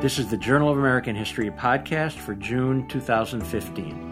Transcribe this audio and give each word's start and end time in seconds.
This 0.00 0.18
is 0.18 0.28
the 0.28 0.36
Journal 0.38 0.70
of 0.70 0.78
American 0.78 1.14
History 1.14 1.50
podcast 1.50 2.14
for 2.14 2.34
June 2.34 2.88
2015. 2.88 4.08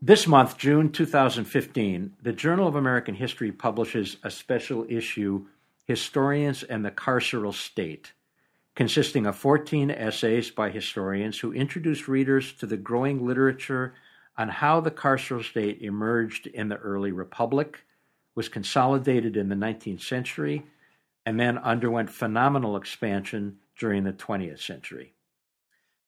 This 0.00 0.26
month, 0.26 0.56
June 0.56 0.90
2015, 0.90 2.14
the 2.22 2.32
Journal 2.32 2.66
of 2.66 2.76
American 2.76 3.14
History 3.14 3.52
publishes 3.52 4.16
a 4.22 4.30
special 4.30 4.86
issue, 4.88 5.48
Historians 5.84 6.62
and 6.62 6.82
the 6.82 6.90
Carceral 6.90 7.52
State, 7.52 8.14
consisting 8.74 9.26
of 9.26 9.36
14 9.36 9.90
essays 9.90 10.50
by 10.50 10.70
historians 10.70 11.40
who 11.40 11.52
introduce 11.52 12.08
readers 12.08 12.54
to 12.54 12.64
the 12.64 12.78
growing 12.78 13.26
literature 13.26 13.92
on 14.36 14.48
how 14.48 14.80
the 14.80 14.90
carceral 14.90 15.44
state 15.44 15.82
emerged 15.82 16.46
in 16.46 16.68
the 16.68 16.76
early 16.76 17.12
republic, 17.12 17.80
was 18.34 18.48
consolidated 18.48 19.36
in 19.36 19.48
the 19.48 19.54
19th 19.54 20.02
century, 20.02 20.64
and 21.26 21.38
then 21.38 21.58
underwent 21.58 22.10
phenomenal 22.10 22.76
expansion 22.76 23.58
during 23.78 24.04
the 24.04 24.12
20th 24.12 24.60
century. 24.60 25.12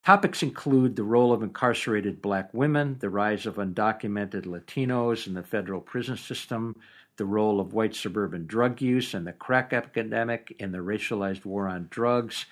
Topics 0.04 0.42
include 0.42 0.96
the 0.96 1.02
role 1.02 1.32
of 1.32 1.42
incarcerated 1.42 2.20
black 2.20 2.52
women, 2.52 2.96
the 2.98 3.08
rise 3.08 3.46
of 3.46 3.56
undocumented 3.56 4.44
Latinos 4.44 5.26
in 5.26 5.32
the 5.32 5.42
federal 5.42 5.80
prison 5.80 6.16
system, 6.16 6.76
the 7.16 7.24
role 7.24 7.60
of 7.60 7.72
white 7.72 7.94
suburban 7.94 8.46
drug 8.46 8.82
use 8.82 9.14
and 9.14 9.26
the 9.26 9.32
crack 9.32 9.72
epidemic 9.72 10.54
in 10.58 10.72
the 10.72 10.78
racialized 10.78 11.44
war 11.44 11.68
on 11.68 11.88
drugs, 11.90 12.44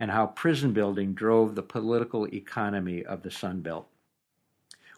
and 0.00 0.10
how 0.10 0.26
prison 0.26 0.72
building 0.72 1.14
drove 1.14 1.54
the 1.54 1.62
political 1.62 2.26
economy 2.26 3.04
of 3.04 3.22
the 3.22 3.30
Sun 3.30 3.60
Belt. 3.60 3.88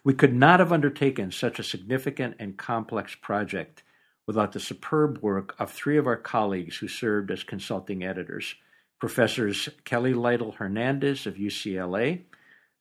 We 0.03 0.13
could 0.15 0.33
not 0.33 0.59
have 0.59 0.71
undertaken 0.71 1.31
such 1.31 1.59
a 1.59 1.63
significant 1.63 2.35
and 2.39 2.57
complex 2.57 3.13
project 3.13 3.83
without 4.25 4.51
the 4.51 4.59
superb 4.59 5.19
work 5.21 5.55
of 5.59 5.71
three 5.71 5.97
of 5.97 6.07
our 6.07 6.17
colleagues 6.17 6.77
who 6.77 6.87
served 6.87 7.29
as 7.29 7.43
consulting 7.43 8.03
editors 8.03 8.55
Professors 8.99 9.67
Kelly 9.83 10.13
Lytle 10.13 10.51
Hernandez 10.51 11.25
of 11.25 11.33
UCLA, 11.33 12.21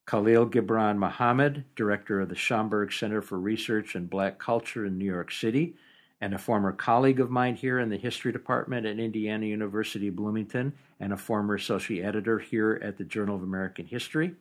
Khalil 0.07 0.51
Gibran 0.51 0.99
Muhammad, 0.99 1.65
director 1.75 2.21
of 2.21 2.29
the 2.29 2.35
Schomburg 2.35 2.93
Center 2.93 3.23
for 3.23 3.39
Research 3.39 3.97
in 3.97 4.05
Black 4.05 4.39
Culture 4.39 4.85
in 4.85 4.99
New 4.99 5.07
York 5.07 5.33
City, 5.33 5.77
and 6.21 6.35
a 6.35 6.39
former 6.39 6.73
colleague 6.73 7.21
of 7.21 7.31
mine 7.31 7.55
here 7.55 7.79
in 7.79 7.89
the 7.89 7.97
History 7.97 8.33
Department 8.33 8.85
at 8.85 8.99
Indiana 8.99 9.47
University 9.47 10.11
Bloomington, 10.11 10.75
and 11.01 11.15
a 11.15 11.17
former 11.17 11.55
associate 11.55 12.05
editor 12.05 12.39
here 12.39 12.79
at 12.83 12.99
the 12.99 13.05
Journal 13.05 13.37
of 13.37 13.43
American 13.43 13.87
History 13.87 14.35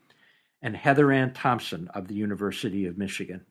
and 0.62 0.76
Heather 0.76 1.12
Ann 1.12 1.34
Thompson 1.34 1.88
of 1.94 2.08
the 2.08 2.16
University 2.16 2.86
of 2.86 2.98
Michigan. 2.98 3.46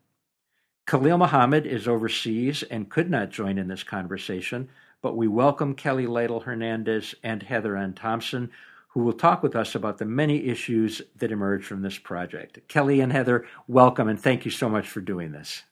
Khalil 0.86 1.18
Muhammad 1.18 1.66
is 1.66 1.86
overseas 1.86 2.62
and 2.62 2.88
could 2.88 3.10
not 3.10 3.30
join 3.30 3.58
in 3.58 3.68
this 3.68 3.82
conversation, 3.82 4.68
but 5.02 5.16
we 5.16 5.28
welcome 5.28 5.74
Kelly 5.74 6.06
Lytle 6.06 6.40
Hernandez 6.40 7.14
and 7.22 7.42
Heather 7.42 7.76
Ann 7.76 7.92
Thompson, 7.92 8.50
who 8.88 9.00
will 9.00 9.12
talk 9.12 9.42
with 9.42 9.54
us 9.54 9.74
about 9.74 9.98
the 9.98 10.06
many 10.06 10.46
issues 10.46 11.02
that 11.16 11.30
emerge 11.30 11.64
from 11.64 11.82
this 11.82 11.98
project. 11.98 12.66
Kelly 12.68 13.00
and 13.00 13.12
Heather, 13.12 13.46
welcome 13.66 14.08
and 14.08 14.18
thank 14.18 14.44
you 14.44 14.50
so 14.50 14.68
much 14.68 14.88
for 14.88 15.00
doing 15.00 15.32
this. 15.32 15.62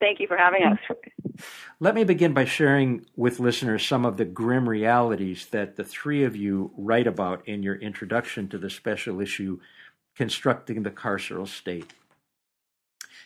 Thank 0.00 0.20
you 0.20 0.26
for 0.26 0.36
having 0.36 0.62
us. 0.62 0.78
Let 1.80 1.94
me 1.94 2.04
begin 2.04 2.34
by 2.34 2.44
sharing 2.44 3.06
with 3.16 3.40
listeners 3.40 3.86
some 3.86 4.04
of 4.04 4.18
the 4.18 4.24
grim 4.24 4.68
realities 4.68 5.46
that 5.46 5.76
the 5.76 5.84
three 5.84 6.24
of 6.24 6.36
you 6.36 6.70
write 6.76 7.06
about 7.06 7.48
in 7.48 7.62
your 7.62 7.76
introduction 7.76 8.48
to 8.48 8.58
the 8.58 8.70
special 8.70 9.20
issue 9.20 9.58
constructing 10.16 10.82
the 10.82 10.90
carceral 10.90 11.46
state. 11.46 11.92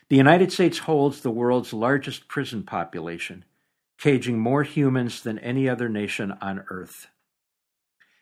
The 0.08 0.16
United 0.16 0.50
States 0.50 0.78
holds 0.78 1.20
the 1.20 1.30
world's 1.30 1.72
largest 1.72 2.26
prison 2.26 2.64
population, 2.64 3.44
caging 3.96 4.38
more 4.38 4.64
humans 4.64 5.22
than 5.22 5.38
any 5.38 5.68
other 5.68 5.88
nation 5.88 6.32
on 6.42 6.64
earth. 6.68 7.06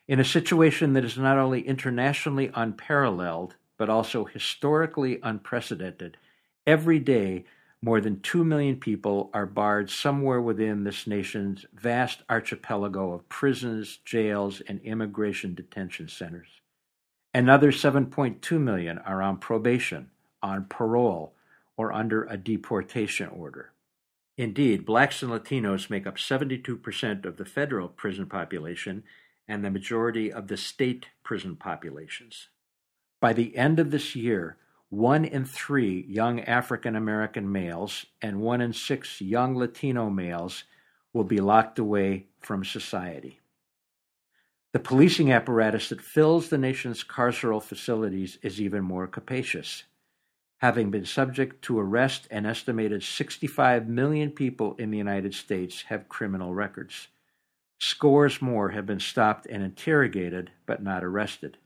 In 0.07 0.19
a 0.19 0.25
situation 0.25 0.93
that 0.93 1.03
is 1.03 1.17
not 1.17 1.37
only 1.37 1.61
internationally 1.61 2.51
unparalleled, 2.53 3.55
but 3.77 3.89
also 3.89 4.25
historically 4.25 5.19
unprecedented, 5.23 6.17
every 6.67 6.99
day 6.99 7.45
more 7.81 8.01
than 8.01 8.19
2 8.19 8.43
million 8.43 8.75
people 8.75 9.29
are 9.33 9.45
barred 9.45 9.89
somewhere 9.89 10.41
within 10.41 10.83
this 10.83 11.07
nation's 11.07 11.65
vast 11.73 12.23
archipelago 12.29 13.13
of 13.13 13.29
prisons, 13.29 13.99
jails, 14.03 14.61
and 14.67 14.81
immigration 14.81 15.55
detention 15.55 16.09
centers. 16.09 16.58
Another 17.39 17.71
7.2 17.71 18.59
million 18.59 18.97
are 18.97 19.21
on 19.21 19.37
probation, 19.37 20.09
on 20.43 20.65
parole, 20.65 21.35
or 21.77 21.93
under 21.93 22.25
a 22.25 22.35
deportation 22.35 23.29
order. 23.29 23.71
Indeed, 24.35 24.85
blacks 24.85 25.23
and 25.23 25.31
Latinos 25.31 25.89
make 25.89 26.05
up 26.05 26.17
72% 26.17 27.23
of 27.23 27.37
the 27.37 27.45
federal 27.45 27.87
prison 27.87 28.25
population 28.25 29.05
and 29.47 29.63
the 29.63 29.71
majority 29.71 30.29
of 30.29 30.49
the 30.49 30.57
state 30.57 31.05
prison 31.23 31.55
populations. 31.55 32.49
By 33.21 33.31
the 33.31 33.55
end 33.55 33.79
of 33.79 33.91
this 33.91 34.17
year, 34.17 34.57
one 34.89 35.23
in 35.23 35.45
three 35.45 36.05
young 36.09 36.41
African 36.41 36.93
American 36.93 37.49
males 37.49 38.05
and 38.21 38.41
one 38.41 38.59
in 38.59 38.73
six 38.73 39.21
young 39.21 39.55
Latino 39.55 40.09
males 40.09 40.65
will 41.13 41.23
be 41.23 41.39
locked 41.39 41.79
away 41.79 42.25
from 42.41 42.65
society. 42.65 43.38
The 44.71 44.79
policing 44.79 45.31
apparatus 45.31 45.89
that 45.89 45.99
fills 45.99 46.49
the 46.49 46.57
nation's 46.59 47.03
carceral 47.03 47.61
facilities 47.61 48.37
is 48.43 48.61
even 48.61 48.83
more 48.83 49.07
capacious. 49.07 49.85
Having 50.59 50.91
been 50.91 51.05
subject 51.05 51.63
to 51.63 51.79
arrest, 51.79 52.27
an 52.29 52.45
estimated 52.45 53.01
65 53.01 53.87
million 53.87 54.29
people 54.29 54.75
in 54.75 54.91
the 54.91 54.97
United 54.97 55.33
States 55.33 55.83
have 55.83 56.07
criminal 56.07 56.53
records. 56.53 57.07
Scores 57.79 58.43
more 58.43 58.69
have 58.69 58.85
been 58.85 58.99
stopped 58.99 59.47
and 59.47 59.63
interrogated, 59.63 60.51
but 60.67 60.83
not 60.83 61.03
arrested. 61.03 61.57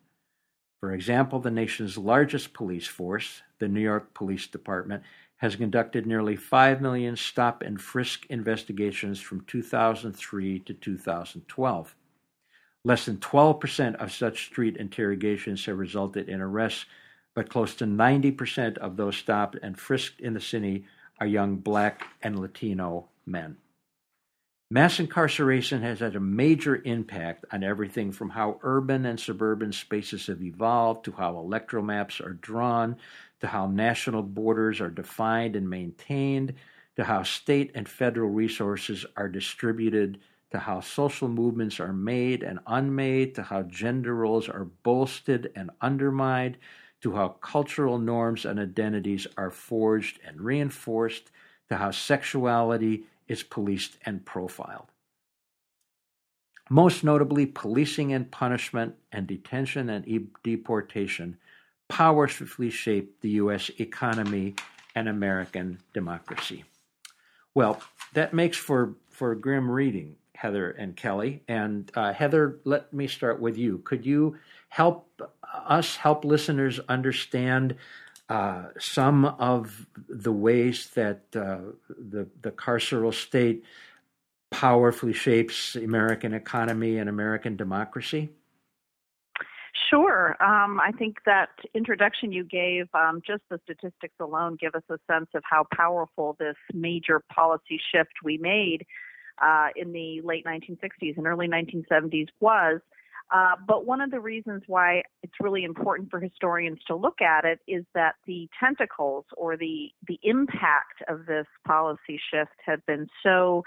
For 0.80 0.94
example, 0.94 1.40
the 1.40 1.52
nation's 1.52 1.98
largest 1.98 2.54
police 2.54 2.88
force, 2.88 3.42
the 3.60 3.68
New 3.68 3.82
York 3.82 4.14
Police 4.14 4.48
Department, 4.48 5.04
has 5.38 5.58
conducted 5.58 6.06
nearly 6.06 6.38
5 6.38 6.82
million 6.82 7.18
stop 7.18 7.64
and 7.64 7.82
frisk 7.82 8.26
investigations 8.28 9.20
from 9.20 9.42
2003 9.42 10.60
to 10.60 10.74
2012. 10.74 11.96
Less 12.86 13.06
than 13.06 13.18
12% 13.18 13.96
of 13.96 14.12
such 14.12 14.46
street 14.46 14.78
interrogations 14.78 15.66
have 15.66 15.78
resulted 15.78 16.28
in 16.28 16.42
arrests, 16.42 16.86
but 17.34 17.50
close 17.50 17.76
to 17.76 17.86
90% 17.86 18.78
of 18.78 18.98
those 18.98 19.16
stopped 19.16 19.58
and 19.64 19.80
frisked 19.80 20.20
in 20.20 20.34
the 20.34 20.42
city 20.42 20.86
are 21.20 21.28
young 21.28 21.56
black 21.56 22.06
and 22.22 22.40
Latino 22.40 23.08
men. 23.26 23.58
Mass 24.70 25.00
incarceration 25.00 25.84
has 25.84 26.00
had 26.00 26.16
a 26.16 26.20
major 26.20 26.82
impact 26.84 27.46
on 27.52 27.64
everything 27.64 28.12
from 28.12 28.32
how 28.32 28.60
urban 28.64 29.06
and 29.06 29.20
suburban 29.20 29.72
spaces 29.72 30.26
have 30.28 30.42
evolved 30.42 31.06
to 31.06 31.12
how 31.12 31.38
electoral 31.38 31.84
maps 31.84 32.20
are 32.20 32.34
drawn 32.34 32.98
to 33.40 33.48
how 33.48 33.68
national 33.68 34.24
borders 34.24 34.82
are 34.82 34.90
defined 34.90 35.56
and 35.56 35.70
maintained 35.70 36.54
to 36.96 37.04
how 37.04 37.22
state 37.22 37.72
and 37.76 37.88
federal 37.88 38.30
resources 38.30 39.06
are 39.16 39.30
distributed 39.30 40.20
to 40.54 40.60
how 40.60 40.80
social 40.80 41.28
movements 41.28 41.80
are 41.80 41.92
made 41.92 42.44
and 42.44 42.60
unmade, 42.68 43.34
to 43.34 43.42
how 43.42 43.64
gender 43.64 44.14
roles 44.14 44.48
are 44.48 44.66
bolstered 44.84 45.52
and 45.56 45.72
undermined, 45.82 46.58
to 47.02 47.16
how 47.16 47.30
cultural 47.30 47.98
norms 47.98 48.46
and 48.46 48.60
identities 48.60 49.26
are 49.36 49.50
forged 49.50 50.20
and 50.24 50.40
reinforced, 50.40 51.32
to 51.70 51.76
how 51.76 51.90
sexuality 51.90 53.04
is 53.28 53.42
policed 53.42 53.98
and 54.06 54.24
profiled. 54.26 54.92
Most 56.70 57.04
notably, 57.04 57.48
policing 57.48 58.14
and 58.14 58.30
punishment 58.30 58.94
and 59.12 59.26
detention 59.26 59.90
and 59.90 60.08
e- 60.08 60.28
deportation 60.44 61.36
powerfully 61.90 62.70
shaped 62.70 63.22
the 63.22 63.30
U.S. 63.42 63.72
economy 63.80 64.54
and 64.94 65.10
American 65.10 65.80
democracy. 65.96 66.64
Well, 67.56 67.82
that 68.14 68.36
makes 68.36 68.58
for, 68.58 68.94
for 69.10 69.34
grim 69.34 69.70
reading. 69.70 70.16
Heather 70.36 70.72
and 70.72 70.96
Kelly. 70.96 71.44
And 71.48 71.92
uh, 71.96 72.14
Heather, 72.14 72.60
let 72.64 72.94
me 72.94 73.08
start 73.08 73.40
with 73.40 73.58
you. 73.58 73.80
Could 73.80 74.06
you 74.06 74.38
help 74.70 75.08
us, 75.54 75.96
help 75.96 76.26
listeners 76.26 76.80
understand 76.90 77.76
uh, 78.30 78.66
some 78.80 79.26
of 79.26 79.86
the 80.10 80.32
ways 80.32 80.90
that 80.96 81.24
uh, 81.36 81.60
the, 81.90 82.28
the 82.42 82.52
carceral 82.52 83.14
state 83.14 83.64
powerfully 84.52 85.14
shapes 85.14 85.76
American 85.76 86.34
economy 86.34 86.98
and 86.98 87.10
American 87.10 87.56
democracy? 87.56 88.30
Sure. 89.90 90.36
Um, 90.42 90.80
I 90.80 90.92
think 90.92 91.18
that 91.26 91.50
introduction 91.76 92.32
you 92.32 92.44
gave, 92.44 92.88
um, 92.94 93.22
just 93.26 93.42
the 93.50 93.60
statistics 93.64 94.16
alone, 94.20 94.58
give 94.60 94.74
us 94.76 94.84
a 94.90 94.98
sense 95.12 95.28
of 95.36 95.44
how 95.44 95.66
powerful 95.72 96.36
this 96.40 96.56
major 96.74 97.22
policy 97.34 97.80
shift 97.94 98.14
we 98.24 98.38
made 98.38 98.86
uh, 99.42 99.68
in 99.76 99.92
the 99.92 100.22
late 100.24 100.46
1960s 100.46 101.18
and 101.18 101.28
early 101.28 101.48
1970s 101.48 102.28
was. 102.40 102.80
Uh, 103.34 103.56
but 103.68 103.86
one 103.86 104.02
of 104.02 104.12
the 104.12 104.20
reasons 104.20 104.62
why 104.68 105.02
it's 105.24 105.34
really 105.40 105.64
important 105.64 106.10
for 106.12 106.20
historians 106.20 106.78
to 106.86 106.96
look 106.96 107.22
at 107.22 107.46
it 107.46 107.60
is 107.68 107.84
that 107.96 108.16
the 108.28 108.48
tentacles 108.60 109.26
or 109.38 109.58
the 109.58 109.90
the 110.08 110.20
impact 110.24 111.02
of 111.08 111.26
this 111.26 111.48
policy 111.66 112.20
shift 112.32 112.52
have 112.64 112.86
been 112.86 113.08
so 113.24 113.64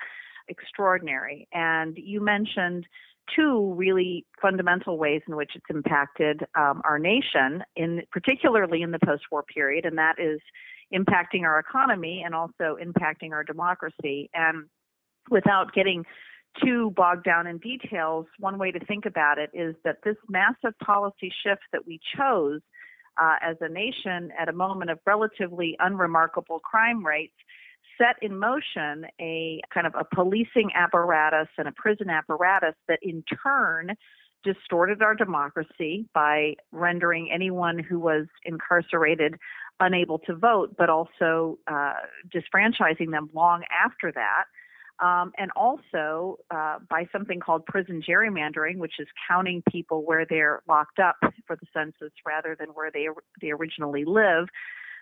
extraordinary. 0.48 1.48
And 1.52 1.96
you 1.96 2.20
mentioned 2.20 2.86
two 3.34 3.74
really 3.74 4.24
fundamental 4.40 4.98
ways 4.98 5.22
in 5.26 5.34
which 5.34 5.52
it's 5.56 5.66
impacted 5.68 6.42
um, 6.54 6.80
our 6.84 6.98
nation, 6.98 7.64
in 7.74 8.02
particularly 8.12 8.82
in 8.82 8.92
the 8.92 9.00
post-war 9.04 9.42
period, 9.42 9.84
and 9.84 9.98
that 9.98 10.14
is 10.18 10.38
impacting 10.94 11.42
our 11.42 11.58
economy 11.58 12.22
and 12.24 12.34
also 12.34 12.76
impacting 12.80 13.32
our 13.32 13.42
democracy. 13.42 14.30
And 14.32 14.66
without 15.30 15.72
getting 15.72 16.04
too 16.64 16.92
bogged 16.96 17.24
down 17.24 17.46
in 17.46 17.58
details, 17.58 18.26
one 18.38 18.58
way 18.58 18.70
to 18.70 18.80
think 18.86 19.04
about 19.06 19.38
it 19.38 19.50
is 19.52 19.74
that 19.84 19.98
this 20.04 20.16
massive 20.28 20.78
policy 20.78 21.32
shift 21.44 21.62
that 21.72 21.86
we 21.86 22.00
chose 22.16 22.60
uh, 23.20 23.36
as 23.42 23.56
a 23.60 23.68
nation 23.68 24.30
at 24.38 24.48
a 24.48 24.52
moment 24.52 24.90
of 24.90 24.98
relatively 25.06 25.76
unremarkable 25.80 26.58
crime 26.60 27.04
rates 27.04 27.34
set 27.98 28.16
in 28.20 28.38
motion 28.38 29.06
a 29.20 29.60
kind 29.72 29.86
of 29.86 29.94
a 29.94 30.04
policing 30.14 30.70
apparatus 30.74 31.48
and 31.56 31.66
a 31.66 31.72
prison 31.72 32.10
apparatus 32.10 32.74
that 32.88 32.98
in 33.02 33.24
turn 33.42 33.90
distorted 34.44 35.02
our 35.02 35.14
democracy 35.14 36.06
by 36.14 36.54
rendering 36.72 37.30
anyone 37.32 37.78
who 37.78 37.98
was 37.98 38.26
incarcerated 38.44 39.34
unable 39.80 40.18
to 40.20 40.34
vote, 40.34 40.74
but 40.78 40.88
also 40.88 41.58
uh, 41.66 41.94
disfranchising 42.34 43.10
them 43.10 43.28
long 43.34 43.62
after 43.84 44.12
that 44.12 44.44
um, 45.00 45.32
and 45.36 45.50
also 45.54 46.38
uh, 46.50 46.78
by 46.88 47.08
something 47.12 47.40
called 47.40 47.66
prison 47.66 48.02
gerrymandering, 48.06 48.78
which 48.78 48.94
is 48.98 49.06
counting 49.28 49.62
people 49.70 50.04
where 50.04 50.24
they're 50.28 50.62
locked 50.68 50.98
up 50.98 51.16
for 51.46 51.56
the 51.56 51.66
census 51.74 52.12
rather 52.26 52.56
than 52.58 52.68
where 52.70 52.90
they 52.90 53.08
they 53.40 53.50
originally 53.50 54.04
live. 54.04 54.46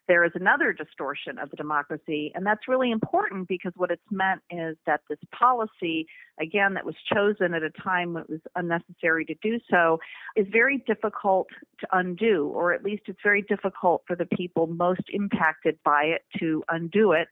There 0.06 0.24
is 0.24 0.32
another 0.34 0.74
distortion 0.74 1.38
of 1.38 1.50
the 1.50 1.56
democracy, 1.56 2.30
and 2.34 2.44
that's 2.44 2.68
really 2.68 2.90
important 2.90 3.48
because 3.48 3.72
what 3.74 3.90
it's 3.90 4.02
meant 4.10 4.42
is 4.50 4.76
that 4.84 5.00
this 5.08 5.18
policy, 5.32 6.06
again, 6.38 6.74
that 6.74 6.84
was 6.84 6.94
chosen 7.10 7.54
at 7.54 7.62
a 7.62 7.70
time 7.70 8.12
when 8.12 8.24
it 8.24 8.28
was 8.28 8.40
unnecessary 8.54 9.24
to 9.24 9.34
do 9.42 9.58
so, 9.70 10.00
is 10.36 10.46
very 10.52 10.84
difficult 10.86 11.48
to 11.80 11.86
undo, 11.92 12.50
or 12.54 12.74
at 12.74 12.84
least 12.84 13.04
it's 13.06 13.20
very 13.22 13.40
difficult 13.40 14.02
for 14.06 14.14
the 14.14 14.26
people 14.26 14.66
most 14.66 15.04
impacted 15.08 15.78
by 15.86 16.02
it 16.02 16.22
to 16.38 16.62
undo 16.68 17.12
it 17.12 17.28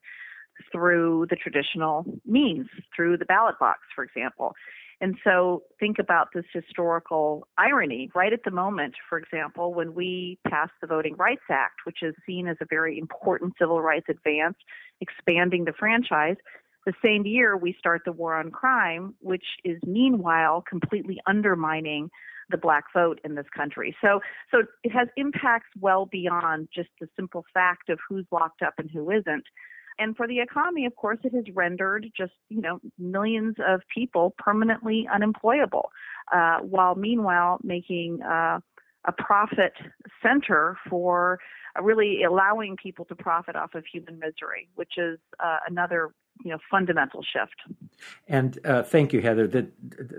through 0.70 1.26
the 1.30 1.36
traditional 1.36 2.04
means, 2.26 2.66
through 2.94 3.16
the 3.16 3.24
ballot 3.24 3.58
box, 3.58 3.80
for 3.94 4.04
example. 4.04 4.54
And 5.00 5.16
so 5.24 5.64
think 5.80 5.98
about 5.98 6.28
this 6.32 6.44
historical 6.52 7.48
irony 7.58 8.08
right 8.14 8.32
at 8.32 8.44
the 8.44 8.52
moment, 8.52 8.94
for 9.08 9.18
example, 9.18 9.74
when 9.74 9.94
we 9.94 10.38
passed 10.48 10.74
the 10.80 10.86
Voting 10.86 11.16
Rights 11.16 11.42
Act, 11.50 11.80
which 11.84 11.98
is 12.02 12.14
seen 12.24 12.46
as 12.46 12.56
a 12.60 12.66
very 12.70 12.98
important 12.98 13.54
civil 13.58 13.82
rights 13.82 14.06
advance, 14.08 14.56
expanding 15.00 15.64
the 15.64 15.72
franchise. 15.76 16.36
The 16.86 16.92
same 17.04 17.26
year, 17.26 17.56
we 17.56 17.74
start 17.78 18.02
the 18.04 18.12
war 18.12 18.36
on 18.36 18.52
crime, 18.52 19.14
which 19.20 19.44
is 19.64 19.78
meanwhile 19.84 20.62
completely 20.68 21.18
undermining 21.26 22.08
the 22.50 22.56
black 22.56 22.84
vote 22.94 23.20
in 23.24 23.34
this 23.34 23.46
country. 23.56 23.96
So, 24.00 24.20
so 24.52 24.62
it 24.84 24.90
has 24.90 25.08
impacts 25.16 25.70
well 25.80 26.06
beyond 26.06 26.68
just 26.72 26.90
the 27.00 27.08
simple 27.16 27.44
fact 27.52 27.88
of 27.88 27.98
who's 28.08 28.26
locked 28.30 28.62
up 28.62 28.74
and 28.78 28.88
who 28.88 29.10
isn't. 29.10 29.44
And 29.98 30.16
for 30.16 30.26
the 30.26 30.40
economy, 30.40 30.86
of 30.86 30.96
course, 30.96 31.18
it 31.24 31.34
has 31.34 31.44
rendered 31.54 32.10
just, 32.16 32.32
you 32.48 32.60
know, 32.60 32.80
millions 32.98 33.56
of 33.66 33.82
people 33.94 34.34
permanently 34.38 35.06
unemployable, 35.12 35.90
uh, 36.32 36.58
while 36.58 36.94
meanwhile 36.94 37.58
making 37.62 38.22
uh, 38.22 38.60
a 39.04 39.12
profit 39.12 39.72
center 40.22 40.76
for 40.88 41.38
uh, 41.78 41.82
really 41.82 42.22
allowing 42.22 42.76
people 42.76 43.04
to 43.06 43.14
profit 43.14 43.56
off 43.56 43.74
of 43.74 43.84
human 43.92 44.18
misery, 44.18 44.68
which 44.74 44.92
is 44.96 45.18
uh, 45.40 45.58
another 45.68 46.10
you 46.44 46.50
know 46.50 46.58
fundamental 46.70 47.22
shift. 47.22 47.56
And 48.28 48.58
uh, 48.64 48.82
thank 48.82 49.12
you, 49.12 49.20
Heather. 49.20 49.46
That 49.48 49.72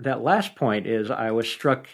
that 0.04 0.22
last 0.22 0.56
point 0.56 0.88
is 0.88 1.10
I 1.10 1.32
was 1.32 1.50
struck 1.50 1.88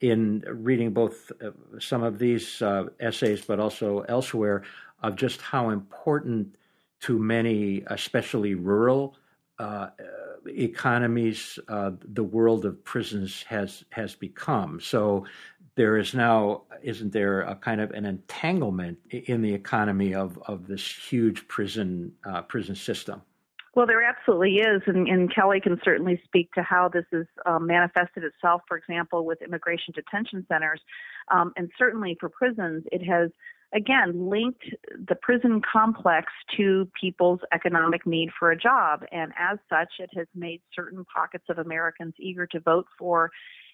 in 0.00 0.44
reading 0.48 0.92
both 0.92 1.30
uh, 1.40 1.50
some 1.78 2.02
of 2.02 2.18
these 2.18 2.60
uh, 2.60 2.86
essays, 3.00 3.44
but 3.44 3.60
also 3.60 4.00
elsewhere, 4.08 4.64
of 5.02 5.16
just 5.16 5.40
how 5.40 5.70
important 5.70 6.56
to 7.02 7.18
many, 7.18 7.82
especially 7.88 8.54
rural 8.54 9.16
uh, 9.58 9.88
economies, 10.46 11.58
uh, 11.68 11.92
the 12.14 12.24
world 12.24 12.64
of 12.64 12.82
prisons 12.84 13.44
has 13.48 13.84
has 13.90 14.14
become. 14.14 14.80
So 14.80 15.26
there 15.74 15.96
is 15.96 16.14
now, 16.14 16.62
isn't 16.82 17.12
there, 17.12 17.42
a 17.42 17.54
kind 17.54 17.80
of 17.80 17.90
an 17.92 18.04
entanglement 18.04 18.98
in 19.10 19.42
the 19.42 19.52
economy 19.52 20.14
of 20.14 20.38
of 20.46 20.66
this 20.66 20.86
huge 20.86 21.46
prison 21.48 22.12
uh, 22.24 22.42
prison 22.42 22.74
system? 22.74 23.22
Well, 23.74 23.86
there 23.86 24.02
absolutely 24.02 24.56
is, 24.56 24.82
and, 24.86 25.08
and, 25.08 25.34
Kelly 25.34 25.58
can 25.58 25.80
certainly 25.82 26.20
speak 26.26 26.52
to 26.52 26.62
how 26.62 26.90
this 26.90 27.06
has 27.10 27.24
um, 27.46 27.66
manifested 27.66 28.22
itself. 28.22 28.60
For 28.68 28.76
example, 28.76 29.24
with 29.24 29.40
immigration 29.40 29.94
detention 29.94 30.44
centers, 30.46 30.80
um, 31.30 31.54
and 31.56 31.70
certainly 31.78 32.14
for 32.20 32.28
prisons, 32.28 32.84
it 32.92 33.02
has 33.02 33.30
again 33.74 34.28
linked 34.30 34.64
the 35.08 35.14
prison 35.14 35.60
complex 35.70 36.32
to 36.56 36.88
people's 37.00 37.40
economic 37.52 38.06
need 38.06 38.30
for 38.38 38.50
a 38.50 38.56
job. 38.56 39.04
And 39.12 39.32
as 39.38 39.58
such, 39.68 39.88
it 39.98 40.10
has 40.16 40.26
made 40.34 40.60
certain 40.74 41.04
pockets 41.04 41.44
of 41.48 41.58
Americans 41.58 42.14
eager 42.18 42.46
to 42.48 42.60
vote 42.60 42.86
for 42.98 43.30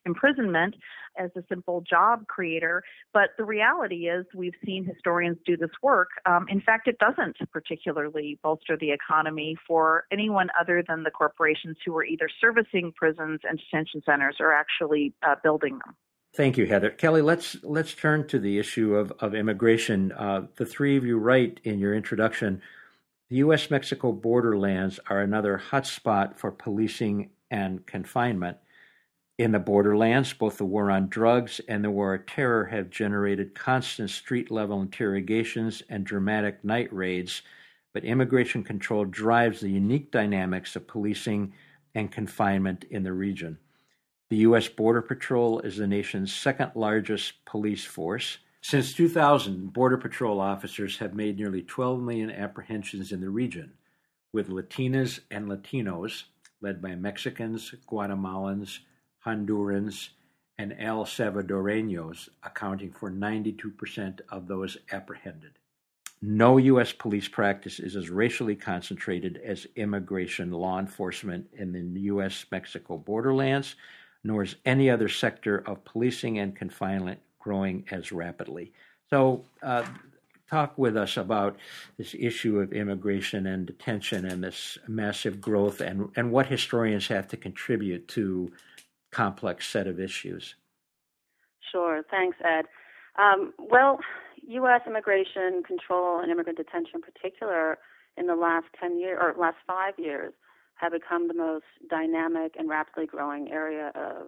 imprisonment 0.06 0.75
as 1.19 1.31
a 1.37 1.43
simple 1.49 1.83
job 1.89 2.27
creator. 2.29 2.83
But 3.12 3.31
the 3.37 3.45
reality 3.45 4.09
is, 4.09 4.25
we've 4.35 4.55
seen 4.65 4.85
historians 4.85 5.39
do 5.45 5.56
this 5.56 5.71
work. 5.83 6.09
Um, 6.27 6.47
in 6.49 6.61
fact, 6.61 6.89
it 6.89 6.99
doesn't 6.99 7.37
particularly 7.53 8.39
bolster 8.43 8.77
the 8.79 8.91
economy 8.91 9.56
for 9.67 10.05
anyone 10.12 10.49
other 10.59 10.83
than 10.87 11.03
the 11.03 11.11
corporations 11.11 11.77
who 11.85 11.97
are 11.97 12.05
either 12.05 12.29
servicing 12.41 12.93
prisons 12.97 13.41
and 13.49 13.59
detention 13.59 14.03
centers 14.06 14.37
or 14.41 14.53
actually 14.53 15.12
uh, 15.27 15.35
building 15.43 15.79
them. 15.85 15.95
Thank 16.38 16.56
you, 16.56 16.67
Heather. 16.67 16.90
Kelly, 16.90 17.20
let's 17.20 17.56
let's 17.64 17.94
turn 17.94 18.29
to 18.29 18.38
the 18.38 18.61
issue 18.61 18.94
of 18.94 19.11
of 19.19 19.35
immigration. 19.35 20.12
Uh, 20.12 20.46
the 20.55 20.64
three 20.64 20.96
of 20.96 21.05
you 21.05 21.19
write 21.19 21.58
in 21.64 21.81
your 21.81 21.96
introduction, 21.96 22.62
the 23.29 23.38
U.S. 23.38 23.73
Mexico 23.73 24.12
borderlands 24.12 25.00
are 25.11 25.20
another 25.20 25.61
hotspot 25.73 26.37
for 26.37 26.52
policing 26.52 27.31
and 27.50 27.85
confinement. 27.87 28.56
In 29.37 29.50
the 29.50 29.58
borderlands, 29.58 30.32
both 30.32 30.58
the 30.58 30.64
war 30.64 30.93
on 30.93 31.08
drugs 31.08 31.61
and 31.67 31.82
the 31.82 31.90
war 31.90 32.12
on 32.12 32.25
terror 32.25 32.67
have 32.67 32.88
generated 32.88 33.56
constant 33.56 34.08
street 34.08 34.49
level 34.49 34.81
interrogations 34.81 35.82
and 35.88 36.05
dramatic 36.05 36.62
night 36.62 36.93
raids, 36.93 37.43
but 37.93 38.05
immigration 38.05 38.62
control 38.62 39.05
drives 39.05 39.58
the 39.58 39.70
unique 39.70 40.12
dynamics 40.12 40.76
of 40.76 40.87
policing 40.87 41.52
and 41.97 42.12
confinement 42.12 42.85
in 42.90 43.02
the 43.02 43.12
region. 43.12 43.59
The 44.30 44.37
U.S. 44.38 44.68
Border 44.68 45.00
Patrol 45.00 45.61
is 45.61 45.78
the 45.78 45.87
nation's 45.87 46.35
second 46.35 46.73
largest 46.75 47.42
police 47.47 47.87
force. 47.87 48.37
Since 48.61 48.92
2000, 48.92 49.73
Border 49.73 49.97
Patrol 49.97 50.38
officers 50.38 50.99
have 50.99 51.14
made 51.14 51.38
nearly 51.38 51.62
12 51.62 52.02
million 52.02 52.30
apprehensions 52.30 53.11
in 53.11 53.23
the 53.23 53.30
region, 53.30 53.73
with 54.35 54.50
Latinas 54.50 55.20
and 55.30 55.47
Latinos, 55.47 56.25
led 56.61 56.82
by 56.82 56.94
Mexicans, 56.94 57.75
Guatemalans, 57.90 58.80
Hondurans, 59.25 60.11
and 60.58 60.76
El 60.78 61.06
Salvadoreños, 61.06 62.28
accounting 62.42 62.92
for 62.92 63.11
92% 63.11 64.20
of 64.28 64.47
those 64.47 64.76
apprehended. 64.92 65.52
No 66.20 66.58
U.S. 66.58 66.92
police 66.92 67.28
practice 67.28 67.80
is 67.80 67.97
as 67.97 68.11
racially 68.11 68.56
concentrated 68.56 69.40
as 69.42 69.66
immigration 69.76 70.50
law 70.50 70.78
enforcement 70.80 71.47
in 71.54 71.73
the 71.73 72.00
U.S. 72.00 72.44
Mexico 72.52 72.99
borderlands, 72.99 73.76
nor 74.25 74.43
is 74.43 74.57
any 74.65 74.91
other 74.91 75.09
sector 75.09 75.59
of 75.67 75.85
policing 75.85 76.39
and 76.39 76.57
confinement 76.57 77.21
growing 77.39 77.85
as 77.91 78.13
rapidly. 78.13 78.73
So, 79.11 79.45
uh, 79.63 79.85
talk 80.51 80.77
with 80.79 80.97
us 80.97 81.17
about 81.17 81.57
this 81.99 82.15
issue 82.19 82.59
of 82.59 82.73
immigration 82.73 83.47
and 83.47 83.67
detention 83.67 84.25
and 84.25 84.43
this 84.43 84.79
massive 84.89 85.41
growth 85.41 85.81
and, 85.81 86.09
and 86.17 86.33
what 86.33 86.47
historians 86.47 87.07
have 87.09 87.29
to 87.29 87.37
contribute 87.37 88.09
to 88.09 88.51
complex 89.11 89.69
set 89.69 89.87
of 89.87 90.01
issues. 90.01 90.55
Sure. 91.71 92.03
Thanks, 92.11 92.39
Ed. 92.43 92.65
Um, 93.19 93.53
well, 93.59 93.99
U.S. 94.49 94.81
immigration 94.87 95.63
control 95.67 96.21
and 96.21 96.31
immigrant 96.31 96.57
detention 96.57 96.97
in 96.97 97.03
particular 97.03 97.79
in 98.17 98.27
the 98.27 98.35
last 98.35 98.67
10 98.81 98.99
years 98.99 99.19
or 99.21 99.35
last 99.39 99.57
five 99.67 99.95
years 99.99 100.33
have 100.78 100.92
become 100.92 101.28
the 101.28 101.35
most 101.35 101.64
dynamic 101.90 102.54
and 102.58 102.68
rapidly 102.68 103.06
growing 103.06 103.50
area 103.50 103.92
of 103.94 104.26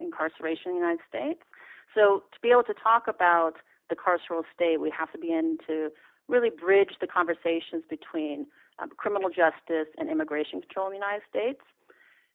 incarceration 0.00 0.72
in 0.72 0.72
the 0.74 0.80
United 0.80 1.00
States. 1.08 1.40
So 1.94 2.24
to 2.32 2.40
be 2.42 2.50
able 2.50 2.64
to 2.64 2.74
talk 2.74 3.04
about 3.08 3.54
the 3.88 3.96
carceral 3.96 4.42
state, 4.54 4.80
we 4.80 4.92
have 4.96 5.12
to 5.12 5.18
begin 5.18 5.58
to 5.66 5.90
really 6.28 6.50
bridge 6.50 6.96
the 7.00 7.06
conversations 7.06 7.84
between 7.88 8.46
um, 8.78 8.90
criminal 8.96 9.28
justice 9.28 9.88
and 9.98 10.10
immigration 10.10 10.60
control 10.60 10.86
in 10.86 10.92
the 10.92 10.98
United 10.98 11.22
States. 11.30 11.60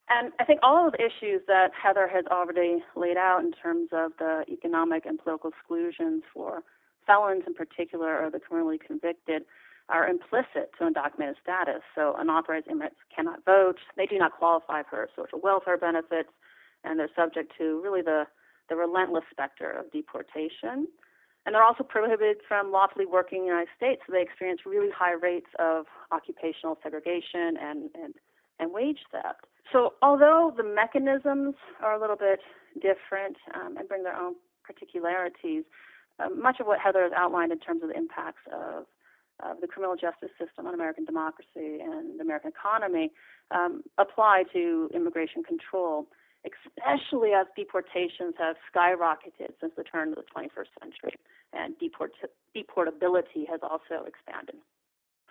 And 0.09 0.31
I 0.39 0.45
think 0.45 0.59
all 0.63 0.87
of 0.87 0.93
the 0.93 0.99
issues 0.99 1.41
that 1.47 1.69
Heather 1.73 2.07
has 2.07 2.25
already 2.31 2.83
laid 2.95 3.17
out 3.17 3.43
in 3.43 3.51
terms 3.51 3.89
of 3.91 4.13
the 4.17 4.43
economic 4.49 5.05
and 5.05 5.19
political 5.19 5.51
exclusions 5.51 6.23
for 6.33 6.63
felons 7.05 7.43
in 7.45 7.53
particular 7.53 8.23
or 8.23 8.31
the 8.31 8.39
criminally 8.39 8.79
convicted 8.79 9.43
are 9.89 10.07
implicit 10.07 10.71
to 10.77 10.85
undocumented 10.85 11.35
status. 11.41 11.81
So 11.95 12.15
unauthorized 12.17 12.67
immigrants 12.67 12.97
cannot 13.13 13.43
vote. 13.43 13.79
They 13.97 14.05
do 14.05 14.17
not 14.17 14.31
qualify 14.33 14.83
for 14.89 15.09
social 15.15 15.39
welfare 15.41 15.77
benefits, 15.77 16.29
and 16.83 16.99
they're 16.99 17.09
subject 17.15 17.53
to 17.57 17.81
really 17.83 18.01
the, 18.01 18.25
the 18.69 18.75
relentless 18.75 19.23
specter 19.31 19.71
of 19.71 19.91
deportation. 19.91 20.87
And 21.45 21.55
they're 21.55 21.63
also 21.63 21.83
prohibited 21.83 22.37
from 22.47 22.71
lawfully 22.71 23.05
working 23.05 23.39
in 23.39 23.43
the 23.45 23.49
United 23.49 23.69
States, 23.75 24.01
so 24.05 24.13
they 24.13 24.21
experience 24.21 24.61
really 24.65 24.89
high 24.95 25.13
rates 25.13 25.49
of 25.57 25.85
occupational 26.11 26.77
segregation 26.83 27.57
and, 27.59 27.89
and, 27.95 28.13
and 28.59 28.71
wage 28.71 28.99
theft. 29.11 29.45
So 29.71 29.93
although 30.01 30.53
the 30.55 30.63
mechanisms 30.63 31.55
are 31.81 31.95
a 31.95 31.99
little 31.99 32.15
bit 32.15 32.39
different 32.75 33.37
um, 33.55 33.77
and 33.77 33.87
bring 33.87 34.03
their 34.03 34.15
own 34.15 34.35
particularities, 34.63 35.63
uh, 36.19 36.29
much 36.29 36.59
of 36.59 36.67
what 36.67 36.79
Heather 36.79 37.03
has 37.03 37.11
outlined 37.15 37.51
in 37.51 37.59
terms 37.59 37.81
of 37.81 37.89
the 37.89 37.97
impacts 37.97 38.41
of 38.53 38.85
of 39.43 39.61
the 39.61 39.67
criminal 39.67 39.95
justice 39.95 40.29
system 40.39 40.67
on 40.67 40.73
American 40.73 41.05
democracy 41.05 41.79
and 41.81 42.19
the 42.19 42.23
American 42.23 42.51
economy 42.51 43.11
um, 43.51 43.83
apply 43.97 44.43
to 44.53 44.89
immigration 44.93 45.43
control, 45.43 46.07
especially 46.45 47.31
as 47.31 47.47
deportations 47.55 48.35
have 48.37 48.55
skyrocketed 48.73 49.53
since 49.59 49.73
the 49.75 49.83
turn 49.83 50.09
of 50.09 50.15
the 50.15 50.27
21st 50.35 50.71
century, 50.79 51.15
and 51.53 51.77
deport- 51.79 52.13
deportability 52.55 53.47
has 53.49 53.59
also 53.63 54.05
expanded. 54.05 54.55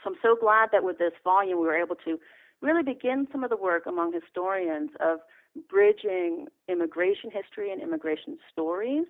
So 0.03 0.11
I'm 0.11 0.17
so 0.23 0.37
glad 0.41 0.71
that 0.73 0.85
with 0.85 0.99
this 0.99 1.12
volume 1.25 1.61
we 1.61 1.67
were 1.67 1.81
able 1.81 1.97
to 2.05 2.19
really 2.61 2.83
begin 2.83 3.27
some 3.33 3.45
of 3.45 3.50
the 3.50 3.57
work 3.57 3.87
among 3.87 4.12
historians 4.12 4.91
of 5.00 5.21
bridging 5.69 6.47
immigration 6.69 7.31
history 7.31 7.73
and 7.73 7.83
immigration 7.83 8.38
stories 8.53 9.07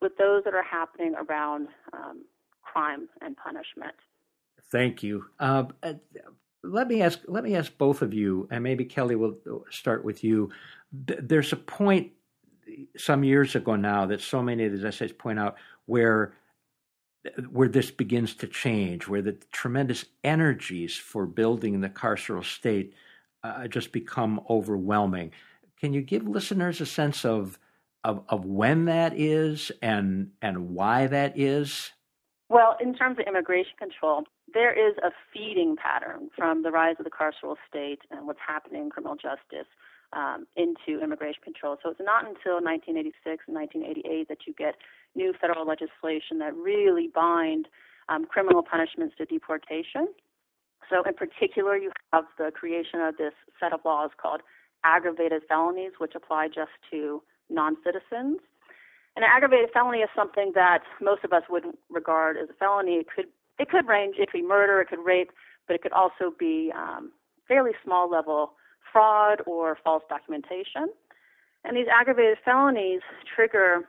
with 0.00 0.16
those 0.16 0.44
that 0.44 0.54
are 0.54 0.62
happening 0.62 1.14
around 1.14 1.68
um, 1.92 2.24
crime 2.62 3.08
and 3.20 3.36
punishment. 3.36 3.94
Thank 4.70 5.02
you. 5.02 5.24
Uh, 5.38 5.64
let 6.62 6.88
me 6.88 7.02
ask. 7.02 7.20
Let 7.26 7.44
me 7.44 7.56
ask 7.56 7.76
both 7.76 8.02
of 8.02 8.14
you, 8.14 8.48
and 8.50 8.62
maybe 8.62 8.84
Kelly 8.84 9.16
will 9.16 9.36
start 9.70 10.04
with 10.04 10.22
you. 10.22 10.50
There's 10.92 11.52
a 11.52 11.56
point 11.56 12.12
some 12.96 13.24
years 13.24 13.54
ago 13.54 13.76
now 13.76 14.06
that 14.06 14.20
so 14.20 14.42
many 14.42 14.64
of 14.64 14.72
these 14.72 14.84
essays 14.84 15.12
point 15.12 15.38
out 15.38 15.56
where 15.86 16.34
where 17.50 17.68
this 17.68 17.90
begins 17.90 18.34
to 18.34 18.46
change, 18.46 19.06
where 19.06 19.22
the 19.22 19.36
tremendous 19.52 20.06
energies 20.24 20.96
for 20.96 21.26
building 21.26 21.80
the 21.80 21.88
carceral 21.88 22.44
state 22.44 22.94
uh, 23.42 23.68
just 23.68 23.92
become 23.92 24.40
overwhelming. 24.48 25.30
Can 25.78 25.92
you 25.92 26.00
give 26.00 26.26
listeners 26.26 26.80
a 26.80 26.86
sense 26.86 27.24
of, 27.24 27.58
of 28.04 28.22
of 28.28 28.44
when 28.44 28.86
that 28.86 29.18
is 29.18 29.70
and 29.82 30.30
and 30.40 30.70
why 30.70 31.06
that 31.06 31.38
is? 31.38 31.90
Well, 32.48 32.76
in 32.80 32.94
terms 32.94 33.18
of 33.18 33.26
immigration 33.28 33.72
control, 33.78 34.24
there 34.52 34.72
is 34.72 34.96
a 35.02 35.10
feeding 35.32 35.76
pattern 35.76 36.30
from 36.36 36.62
the 36.62 36.70
rise 36.70 36.96
of 36.98 37.04
the 37.04 37.10
carceral 37.10 37.56
state 37.68 38.00
and 38.10 38.26
what's 38.26 38.40
happening 38.46 38.84
in 38.84 38.90
criminal 38.90 39.16
justice 39.16 39.68
um, 40.12 40.46
into 40.56 41.02
immigration 41.02 41.42
control. 41.42 41.76
So 41.82 41.90
it's 41.90 42.00
not 42.00 42.26
until 42.26 42.58
1986 42.58 43.44
and 43.46 43.56
1988 43.56 44.28
that 44.28 44.38
you 44.46 44.54
get 44.54 44.74
new 45.14 45.32
federal 45.40 45.66
legislation 45.66 46.38
that 46.38 46.54
really 46.54 47.08
bind 47.12 47.68
um, 48.08 48.26
criminal 48.26 48.62
punishments 48.62 49.14
to 49.18 49.24
deportation. 49.24 50.08
So, 50.88 51.02
in 51.06 51.14
particular, 51.14 51.76
you 51.76 51.92
have 52.12 52.24
the 52.38 52.50
creation 52.50 53.00
of 53.00 53.16
this 53.16 53.32
set 53.60 53.72
of 53.72 53.80
laws 53.84 54.10
called 54.20 54.40
aggravated 54.82 55.42
felonies, 55.48 55.92
which 55.98 56.12
apply 56.16 56.48
just 56.48 56.74
to 56.90 57.22
non 57.48 57.76
citizens. 57.84 58.40
And 59.14 59.24
an 59.24 59.30
aggravated 59.32 59.70
felony 59.72 59.98
is 59.98 60.08
something 60.16 60.52
that 60.54 60.82
most 61.00 61.22
of 61.24 61.32
us 61.32 61.42
wouldn't 61.48 61.78
regard 61.90 62.36
as 62.36 62.48
a 62.50 62.54
felony. 62.54 62.94
It 62.94 63.06
could 63.14 63.26
it 63.60 63.68
could 63.68 63.86
range. 63.86 64.16
It 64.18 64.30
could 64.30 64.38
be 64.38 64.46
murder, 64.46 64.80
it 64.80 64.88
could 64.88 65.04
rape, 65.04 65.30
but 65.68 65.74
it 65.74 65.82
could 65.82 65.92
also 65.92 66.32
be 66.36 66.72
um, 66.74 67.12
fairly 67.46 67.72
small 67.84 68.10
level 68.10 68.54
fraud 68.90 69.42
or 69.46 69.76
false 69.84 70.02
documentation. 70.08 70.88
And 71.62 71.76
these 71.76 71.86
aggravated 71.92 72.38
felonies 72.42 73.02
trigger 73.36 73.82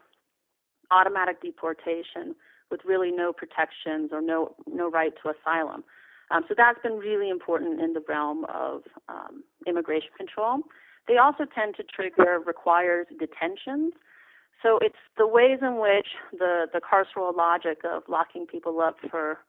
automatic 0.92 1.42
deportation 1.42 2.36
with 2.70 2.82
really 2.86 3.12
no 3.12 3.32
protections 3.32 4.10
or 4.12 4.22
no 4.22 4.56
no 4.68 4.92
right 4.92 5.14
to 5.24 5.32
asylum. 5.32 5.86
Um, 6.32 6.44
so 6.48 6.54
that's 6.56 6.80
been 6.84 6.98
really 6.98 7.30
important 7.30 7.82
in 7.82 7.94
the 7.94 8.04
realm 8.08 8.46
of 8.54 8.82
um, 9.08 9.44
immigration 9.66 10.10
control. 10.18 10.60
They 11.08 11.18
also 11.18 11.46
tend 11.56 11.76
to 11.78 11.84
trigger 11.84 12.40
required 12.46 13.08
detentions. 13.20 13.94
So 14.62 14.78
it's 14.82 15.04
the 15.18 15.28
ways 15.28 15.60
in 15.62 15.80
which 15.80 16.08
the, 16.32 16.68
the 16.72 16.80
carceral 16.80 17.36
logic 17.36 17.80
of 17.84 18.04
locking 18.08 18.46
people 18.46 18.80
up 18.80 18.98
for 19.10 19.40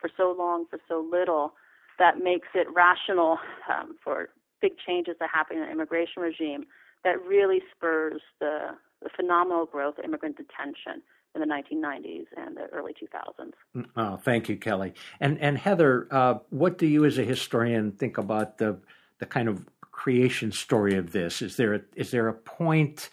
for 0.00 0.10
so 0.16 0.34
long 0.36 0.66
for 0.70 0.78
so 0.88 1.06
little 1.10 1.54
that 1.98 2.18
makes 2.22 2.48
it 2.54 2.66
rational 2.74 3.38
um, 3.72 3.96
for 4.02 4.28
big 4.60 4.72
changes 4.86 5.16
that 5.20 5.28
happen 5.32 5.56
in 5.56 5.64
the 5.64 5.70
immigration 5.70 6.22
regime 6.22 6.64
that 7.04 7.20
really 7.26 7.60
spurs 7.74 8.20
the, 8.40 8.70
the 9.02 9.08
phenomenal 9.16 9.66
growth 9.66 9.98
of 9.98 10.04
immigrant 10.04 10.36
detention 10.36 11.02
in 11.34 11.40
the 11.40 11.46
1990s 11.46 12.26
and 12.36 12.56
the 12.56 12.66
early 12.72 12.92
2000s. 12.92 13.52
Mm, 13.76 13.86
oh, 13.96 14.16
thank 14.16 14.48
you, 14.48 14.56
Kelly. 14.56 14.94
And 15.20 15.38
and 15.38 15.58
Heather, 15.58 16.08
uh, 16.10 16.38
what 16.50 16.78
do 16.78 16.86
you 16.86 17.04
as 17.04 17.18
a 17.18 17.24
historian 17.24 17.92
think 17.92 18.18
about 18.18 18.58
the 18.58 18.78
the 19.18 19.26
kind 19.26 19.48
of 19.48 19.66
creation 19.92 20.52
story 20.52 20.96
of 20.96 21.12
this? 21.12 21.42
Is 21.42 21.56
there 21.56 21.74
a, 21.74 21.80
is 21.94 22.10
there 22.10 22.28
a 22.28 22.34
point? 22.34 23.10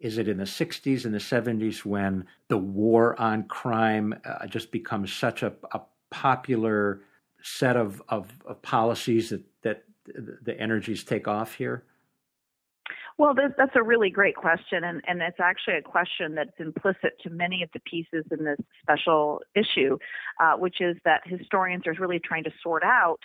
Is 0.00 0.16
it 0.16 0.28
in 0.28 0.36
the 0.36 0.44
60s 0.44 1.04
and 1.04 1.12
the 1.12 1.18
70s 1.18 1.84
when 1.84 2.24
the 2.46 2.56
war 2.56 3.20
on 3.20 3.42
crime 3.48 4.14
uh, 4.24 4.46
just 4.46 4.70
becomes 4.70 5.12
such 5.12 5.42
a, 5.42 5.52
a 5.72 5.80
popular 6.10 7.00
set 7.42 7.76
of, 7.76 8.02
of, 8.08 8.28
of 8.46 8.60
policies 8.62 9.30
that, 9.30 9.42
that 9.62 9.84
the 10.44 10.58
energies 10.60 11.04
take 11.04 11.28
off 11.28 11.54
here? 11.54 11.84
Well, 13.18 13.34
that's 13.34 13.74
a 13.74 13.82
really 13.82 14.10
great 14.10 14.36
question, 14.36 14.84
and, 14.84 15.02
and 15.08 15.20
it's 15.20 15.40
actually 15.40 15.78
a 15.78 15.82
question 15.82 16.36
that's 16.36 16.52
implicit 16.60 17.18
to 17.24 17.30
many 17.30 17.64
of 17.64 17.68
the 17.74 17.80
pieces 17.80 18.24
in 18.30 18.44
this 18.44 18.58
special 18.80 19.40
issue, 19.56 19.98
uh, 20.40 20.54
which 20.54 20.80
is 20.80 20.96
that 21.04 21.22
historians 21.26 21.84
are 21.88 21.94
really 21.98 22.20
trying 22.20 22.44
to 22.44 22.50
sort 22.62 22.84
out 22.84 23.18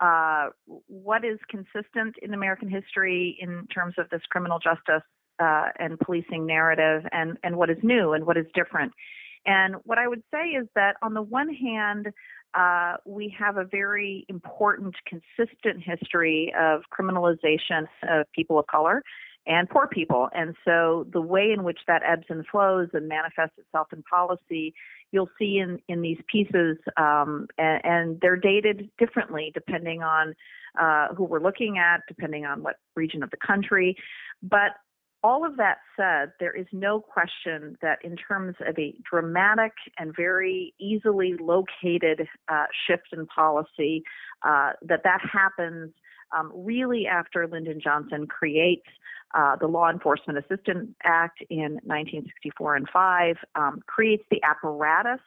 uh, 0.00 0.50
what 0.86 1.24
is 1.24 1.38
consistent 1.48 2.14
in 2.20 2.34
American 2.34 2.68
history 2.68 3.38
in 3.40 3.66
terms 3.74 3.94
of 3.96 4.10
this 4.10 4.20
criminal 4.28 4.58
justice 4.58 5.02
uh, 5.38 5.68
and 5.78 5.98
policing 5.98 6.44
narrative, 6.44 7.08
and, 7.12 7.38
and 7.42 7.56
what 7.56 7.70
is 7.70 7.78
new 7.82 8.12
and 8.12 8.26
what 8.26 8.36
is 8.36 8.44
different. 8.54 8.92
And 9.46 9.76
what 9.84 9.98
I 9.98 10.08
would 10.08 10.22
say 10.32 10.48
is 10.50 10.66
that 10.74 10.96
on 11.02 11.14
the 11.14 11.22
one 11.22 11.52
hand, 11.54 12.08
uh, 12.54 12.96
we 13.04 13.34
have 13.38 13.56
a 13.56 13.64
very 13.64 14.24
important, 14.28 14.94
consistent 15.06 15.82
history 15.82 16.52
of 16.58 16.82
criminalization 16.92 17.86
of 18.08 18.26
people 18.34 18.58
of 18.58 18.66
color 18.66 19.02
and 19.46 19.68
poor 19.68 19.88
people. 19.88 20.28
And 20.34 20.54
so 20.64 21.06
the 21.12 21.20
way 21.20 21.52
in 21.52 21.64
which 21.64 21.78
that 21.86 22.02
ebbs 22.06 22.26
and 22.28 22.46
flows 22.46 22.88
and 22.92 23.08
manifests 23.08 23.58
itself 23.58 23.88
in 23.92 24.02
policy, 24.02 24.74
you'll 25.10 25.30
see 25.38 25.58
in, 25.58 25.78
in 25.88 26.02
these 26.02 26.18
pieces, 26.30 26.76
um, 26.98 27.48
and, 27.56 27.80
and, 27.84 28.18
they're 28.20 28.36
dated 28.36 28.90
differently 28.98 29.50
depending 29.54 30.02
on 30.02 30.34
uh, 30.78 31.14
who 31.14 31.24
we're 31.24 31.40
looking 31.40 31.78
at, 31.78 32.02
depending 32.06 32.44
on 32.44 32.62
what 32.62 32.76
region 32.94 33.22
of 33.22 33.30
the 33.30 33.38
country. 33.38 33.96
But 34.42 34.72
all 35.22 35.44
of 35.44 35.56
that 35.56 35.78
said, 35.96 36.32
there 36.38 36.54
is 36.54 36.66
no 36.72 37.00
question 37.00 37.76
that 37.82 37.98
in 38.04 38.16
terms 38.16 38.54
of 38.66 38.78
a 38.78 38.94
dramatic 39.10 39.72
and 39.98 40.14
very 40.16 40.74
easily 40.78 41.34
located 41.40 42.28
uh, 42.48 42.66
shift 42.86 43.08
in 43.12 43.26
policy, 43.26 44.04
uh, 44.46 44.72
that 44.82 45.02
that 45.04 45.20
happens 45.32 45.92
um, 46.36 46.52
really 46.54 47.06
after 47.06 47.46
Lyndon 47.46 47.80
Johnson 47.82 48.26
creates 48.26 48.86
uh, 49.34 49.56
the 49.56 49.66
Law 49.66 49.90
Enforcement 49.90 50.38
Assistance 50.38 50.90
Act 51.04 51.42
in 51.50 51.80
1964 51.84 52.76
and 52.76 52.88
5, 52.88 53.36
um, 53.56 53.80
creates 53.86 54.24
the 54.30 54.40
apparatus 54.42 55.20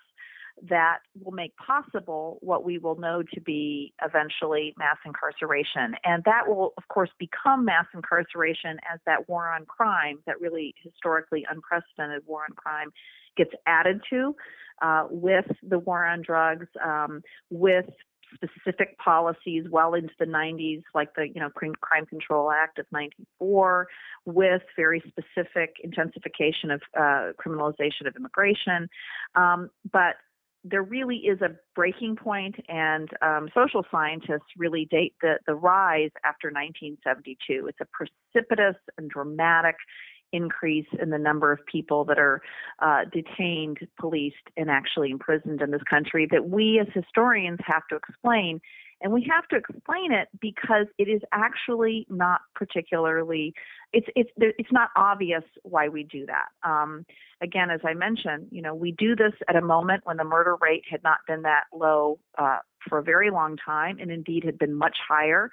that 0.69 0.99
will 1.23 1.31
make 1.31 1.55
possible 1.57 2.37
what 2.41 2.63
we 2.63 2.77
will 2.77 2.99
know 2.99 3.23
to 3.33 3.41
be 3.41 3.93
eventually 4.03 4.73
mass 4.77 4.97
incarceration. 5.05 5.95
And 6.03 6.23
that 6.25 6.47
will, 6.47 6.73
of 6.77 6.87
course, 6.87 7.09
become 7.17 7.65
mass 7.65 7.85
incarceration 7.93 8.77
as 8.91 8.99
that 9.05 9.27
war 9.27 9.49
on 9.49 9.65
crime, 9.65 10.19
that 10.27 10.39
really 10.39 10.75
historically 10.83 11.45
unprecedented 11.49 12.23
war 12.27 12.43
on 12.47 12.55
crime, 12.55 12.91
gets 13.37 13.51
added 13.65 14.01
to 14.09 14.35
uh, 14.81 15.07
with 15.09 15.45
the 15.63 15.79
war 15.79 16.05
on 16.05 16.21
drugs, 16.21 16.67
um, 16.83 17.21
with 17.49 17.85
specific 18.33 18.97
policies 18.97 19.65
well 19.69 19.93
into 19.93 20.13
the 20.19 20.25
90s, 20.25 20.83
like 20.95 21.13
the 21.15 21.27
you 21.27 21.41
know 21.41 21.49
Crime 21.49 22.05
Control 22.05 22.51
Act 22.51 22.79
of 22.79 22.85
94, 22.91 23.87
with 24.25 24.61
very 24.75 25.03
specific 25.07 25.75
intensification 25.83 26.71
of 26.71 26.81
uh, 26.97 27.31
criminalization 27.43 28.07
of 28.07 28.15
immigration. 28.15 28.89
Um, 29.35 29.69
but 29.91 30.15
there 30.63 30.83
really 30.83 31.17
is 31.17 31.41
a 31.41 31.55
breaking 31.75 32.15
point, 32.15 32.55
and 32.69 33.09
um, 33.21 33.49
social 33.53 33.83
scientists 33.91 34.51
really 34.57 34.87
date 34.91 35.15
the, 35.21 35.35
the 35.47 35.55
rise 35.55 36.11
after 36.23 36.49
1972. 36.49 37.67
It's 37.67 37.79
a 37.81 37.87
precipitous 37.91 38.75
and 38.97 39.09
dramatic 39.09 39.75
increase 40.33 40.87
in 41.01 41.09
the 41.09 41.17
number 41.17 41.51
of 41.51 41.59
people 41.65 42.05
that 42.05 42.17
are 42.17 42.41
uh, 42.79 43.01
detained, 43.11 43.79
policed, 43.99 44.35
and 44.55 44.69
actually 44.69 45.11
imprisoned 45.11 45.61
in 45.61 45.71
this 45.71 45.81
country 45.89 46.27
that 46.31 46.47
we 46.49 46.79
as 46.79 46.87
historians 46.93 47.59
have 47.65 47.83
to 47.89 47.95
explain 47.95 48.61
and 49.01 49.11
we 49.11 49.27
have 49.29 49.47
to 49.49 49.55
explain 49.55 50.11
it 50.11 50.29
because 50.39 50.85
it 50.97 51.07
is 51.07 51.21
actually 51.31 52.05
not 52.09 52.41
particularly 52.55 53.53
it's 53.93 54.07
it's 54.15 54.29
it's 54.37 54.71
not 54.71 54.89
obvious 54.95 55.43
why 55.63 55.89
we 55.89 56.03
do 56.03 56.25
that. 56.25 56.47
Um, 56.67 57.05
again, 57.41 57.69
as 57.69 57.81
I 57.83 57.93
mentioned, 57.93 58.47
you 58.49 58.61
know, 58.61 58.73
we 58.73 58.93
do 58.93 59.15
this 59.15 59.33
at 59.49 59.55
a 59.55 59.61
moment 59.61 60.05
when 60.05 60.17
the 60.17 60.23
murder 60.23 60.55
rate 60.61 60.83
had 60.89 61.03
not 61.03 61.17
been 61.27 61.41
that 61.41 61.63
low 61.73 62.19
uh, 62.37 62.59
for 62.87 62.99
a 62.99 63.03
very 63.03 63.31
long 63.31 63.57
time, 63.57 63.97
and 63.99 64.09
indeed 64.09 64.43
had 64.45 64.57
been 64.57 64.73
much 64.73 64.95
higher 65.07 65.49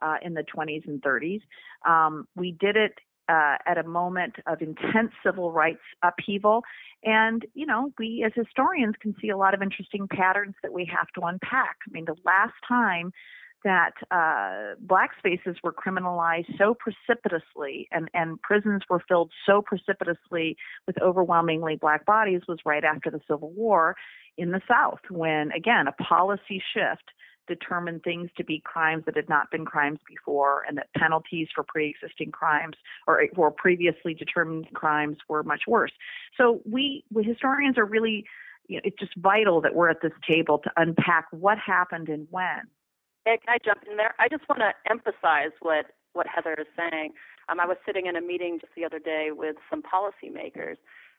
uh, 0.00 0.16
in 0.22 0.34
the 0.34 0.44
20s 0.56 0.86
and 0.88 1.02
30s. 1.02 1.42
Um, 1.86 2.26
we 2.34 2.52
did 2.52 2.76
it 2.76 2.92
uh, 3.32 3.56
at 3.70 3.78
a 3.78 3.86
moment 4.00 4.34
of 4.46 4.56
intense 4.60 5.12
civil 5.24 5.48
rights 5.62 5.86
upheaval. 6.02 6.58
And, 7.04 7.40
you 7.54 7.66
know, 7.70 7.82
we 7.98 8.08
as 8.26 8.32
historians 8.34 8.94
can 9.00 9.14
see 9.20 9.30
a 9.30 9.38
lot 9.44 9.54
of 9.54 9.62
interesting 9.62 10.06
patterns 10.06 10.54
that 10.62 10.72
we 10.78 10.84
have 10.96 11.08
to 11.16 11.20
unpack. 11.30 11.76
I 11.88 11.90
mean, 11.94 12.04
the 12.04 12.16
last 12.32 12.58
time 12.66 13.12
that 13.64 13.94
uh, 14.10 14.74
black 14.80 15.10
spaces 15.18 15.56
were 15.62 15.72
criminalized 15.72 16.50
so 16.58 16.74
precipitously 16.74 17.88
and, 17.92 18.08
and 18.12 18.42
prisons 18.42 18.82
were 18.90 19.02
filled 19.08 19.30
so 19.46 19.62
precipitously 19.62 20.56
with 20.86 21.00
overwhelmingly 21.00 21.76
black 21.76 22.04
bodies 22.04 22.42
was 22.48 22.58
right 22.66 22.84
after 22.84 23.08
the 23.10 23.20
Civil 23.28 23.52
War 23.52 23.94
in 24.36 24.50
the 24.50 24.60
South, 24.68 25.00
when, 25.10 25.52
again, 25.52 25.86
a 25.86 25.92
policy 25.92 26.60
shift 26.74 27.08
determined 27.48 28.02
things 28.02 28.30
to 28.36 28.44
be 28.44 28.62
crimes 28.64 29.04
that 29.06 29.16
had 29.16 29.28
not 29.28 29.50
been 29.50 29.64
crimes 29.64 29.98
before, 30.06 30.64
and 30.66 30.76
that 30.78 30.88
penalties 30.96 31.48
for 31.54 31.64
pre-existing 31.64 32.30
crimes 32.30 32.76
or 33.06 33.22
for 33.34 33.50
previously 33.50 34.14
determined 34.14 34.68
crimes 34.74 35.16
were 35.28 35.42
much 35.42 35.62
worse. 35.66 35.92
So 36.36 36.60
we, 36.64 37.04
we 37.12 37.24
historians 37.24 37.78
are 37.78 37.84
really, 37.84 38.24
you 38.68 38.76
know, 38.76 38.82
it's 38.84 38.98
just 38.98 39.16
vital 39.16 39.60
that 39.62 39.74
we're 39.74 39.90
at 39.90 40.02
this 40.02 40.12
table 40.28 40.58
to 40.58 40.70
unpack 40.76 41.26
what 41.30 41.58
happened 41.58 42.08
and 42.08 42.26
when. 42.30 42.62
Can 43.24 43.38
I 43.46 43.58
jump 43.64 43.82
in 43.88 43.96
there? 43.96 44.14
I 44.18 44.28
just 44.28 44.48
want 44.48 44.60
to 44.60 44.72
emphasize 44.90 45.52
what 45.60 45.86
what 46.12 46.26
Heather 46.26 46.54
is 46.58 46.66
saying. 46.76 47.12
Um, 47.48 47.58
I 47.60 47.66
was 47.66 47.76
sitting 47.86 48.06
in 48.06 48.16
a 48.16 48.20
meeting 48.20 48.58
just 48.60 48.74
the 48.76 48.84
other 48.84 48.98
day 48.98 49.30
with 49.32 49.56
some 49.70 49.82
policymakers, 49.82 50.76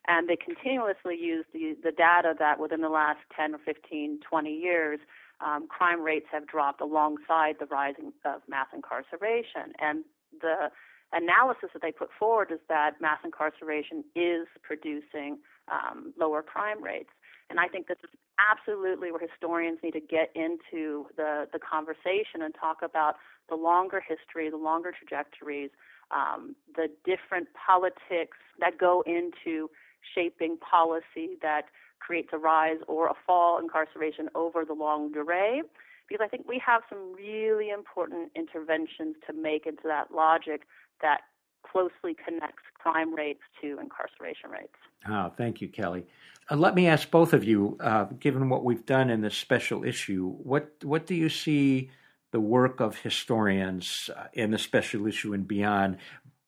and 0.07 0.27
they 0.27 0.35
continuously 0.35 1.17
use 1.19 1.45
the, 1.53 1.75
the 1.83 1.91
data 1.91 2.33
that 2.39 2.59
within 2.59 2.81
the 2.81 2.89
last 2.89 3.19
10 3.35 3.55
or 3.55 3.59
15, 3.59 4.19
20 4.29 4.53
years, 4.53 4.99
um, 5.43 5.67
crime 5.67 6.01
rates 6.01 6.27
have 6.31 6.47
dropped 6.47 6.81
alongside 6.81 7.55
the 7.59 7.65
rising 7.65 8.13
of 8.25 8.41
mass 8.47 8.67
incarceration. 8.73 9.73
And 9.79 10.03
the 10.41 10.69
analysis 11.11 11.69
that 11.73 11.81
they 11.81 11.91
put 11.91 12.09
forward 12.17 12.51
is 12.51 12.59
that 12.69 13.01
mass 13.01 13.19
incarceration 13.23 14.03
is 14.15 14.47
producing 14.61 15.37
um, 15.71 16.13
lower 16.17 16.41
crime 16.41 16.83
rates. 16.83 17.09
And 17.49 17.59
I 17.59 17.67
think 17.67 17.87
this 17.87 17.97
is 18.03 18.09
absolutely 18.39 19.11
where 19.11 19.21
historians 19.21 19.79
need 19.83 19.91
to 19.91 19.99
get 19.99 20.31
into 20.33 21.07
the, 21.17 21.47
the 21.51 21.59
conversation 21.59 22.41
and 22.41 22.53
talk 22.59 22.77
about 22.81 23.15
the 23.49 23.55
longer 23.55 24.01
history, 24.01 24.49
the 24.49 24.57
longer 24.57 24.91
trajectories, 24.91 25.69
um, 26.11 26.55
the 26.75 26.87
different 27.05 27.47
politics 27.53 28.37
that 28.59 28.77
go 28.77 29.03
into 29.05 29.69
shaping 30.15 30.57
policy 30.57 31.37
that 31.41 31.63
creates 31.99 32.29
a 32.33 32.37
rise 32.37 32.77
or 32.87 33.07
a 33.07 33.13
fall 33.25 33.59
incarceration 33.59 34.29
over 34.35 34.65
the 34.65 34.73
longue 34.73 35.13
durée 35.13 35.61
because 36.09 36.23
I 36.23 36.27
think 36.27 36.47
we 36.47 36.61
have 36.65 36.81
some 36.89 37.13
really 37.13 37.69
important 37.69 38.31
interventions 38.35 39.15
to 39.27 39.33
make 39.33 39.65
into 39.65 39.83
that 39.85 40.13
logic 40.13 40.63
that 41.01 41.21
closely 41.69 42.15
connects 42.25 42.63
crime 42.73 43.15
rates 43.15 43.41
to 43.61 43.79
incarceration 43.79 44.49
rates. 44.51 44.75
Oh, 45.09 45.31
thank 45.37 45.61
you, 45.61 45.69
Kelly. 45.69 46.05
Uh, 46.51 46.57
let 46.57 46.75
me 46.75 46.87
ask 46.87 47.09
both 47.09 47.33
of 47.33 47.43
you, 47.43 47.77
uh, 47.79 48.05
given 48.19 48.49
what 48.49 48.63
we've 48.63 48.85
done 48.85 49.09
in 49.09 49.21
this 49.21 49.35
special 49.35 49.83
issue, 49.83 50.29
what 50.29 50.71
what 50.83 51.05
do 51.05 51.15
you 51.15 51.29
see 51.29 51.89
the 52.31 52.41
work 52.41 52.79
of 52.79 52.97
historians 52.97 54.09
uh, 54.15 54.25
in 54.33 54.51
the 54.51 54.57
special 54.57 55.07
issue 55.07 55.33
and 55.33 55.47
beyond 55.47 55.97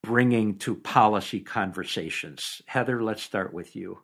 bringing 0.06 0.58
to 0.60 0.76
policy 0.76 1.40
conversations? 1.40 2.62
Heather, 2.68 3.02
let's 3.02 3.24
start 3.24 3.54
with 3.54 3.76
you. 3.76 4.00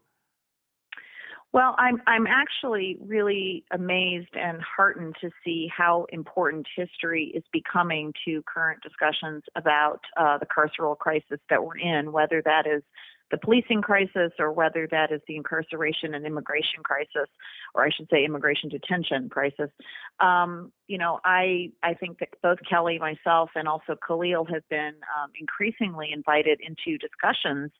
Well, 1.54 1.76
I'm 1.78 2.02
I'm 2.08 2.28
actually 2.28 2.98
really 3.02 3.66
amazed 3.72 4.36
and 4.36 4.62
heartened 4.62 5.16
to 5.20 5.30
see 5.44 5.70
how 5.76 6.06
important 6.14 6.66
history 6.78 7.32
is 7.36 7.44
becoming 7.52 8.14
to 8.26 8.42
current 8.44 8.82
discussions 8.82 9.44
about 9.58 10.00
uh, 10.16 10.38
the 10.38 10.46
carceral 10.46 10.98
crisis 10.98 11.40
that 11.50 11.66
we're 11.66 11.78
in, 11.78 12.14
whether 12.14 12.42
that 12.46 12.66
is 12.68 12.84
the 13.32 13.38
policing 13.38 13.82
crisis 13.82 14.32
or 14.38 14.52
whether 14.52 14.88
that 14.92 15.12
is 15.12 15.22
the 15.28 15.36
incarceration 15.36 16.14
and 16.14 16.26
immigration 16.26 16.84
crisis, 16.84 17.30
or 17.74 17.86
I 17.86 17.90
should 17.90 18.08
say 18.12 18.26
immigration 18.26 18.70
detention 18.70 19.30
crisis. 19.30 19.70
Um, 20.20 20.72
you 20.88 20.98
know, 20.98 21.20
I 21.24 21.72
I 21.82 21.94
think 21.94 22.20
that 22.20 22.30
both 22.44 22.60
Kelly, 22.70 23.00
myself, 23.00 23.52
and 23.56 23.68
also 23.68 23.96
Khalil 24.06 24.46
have 24.46 24.68
been 24.70 24.96
um, 25.18 25.32
increasingly 25.40 26.10
invited 26.14 26.60
into 26.62 26.98
discussions 26.98 27.72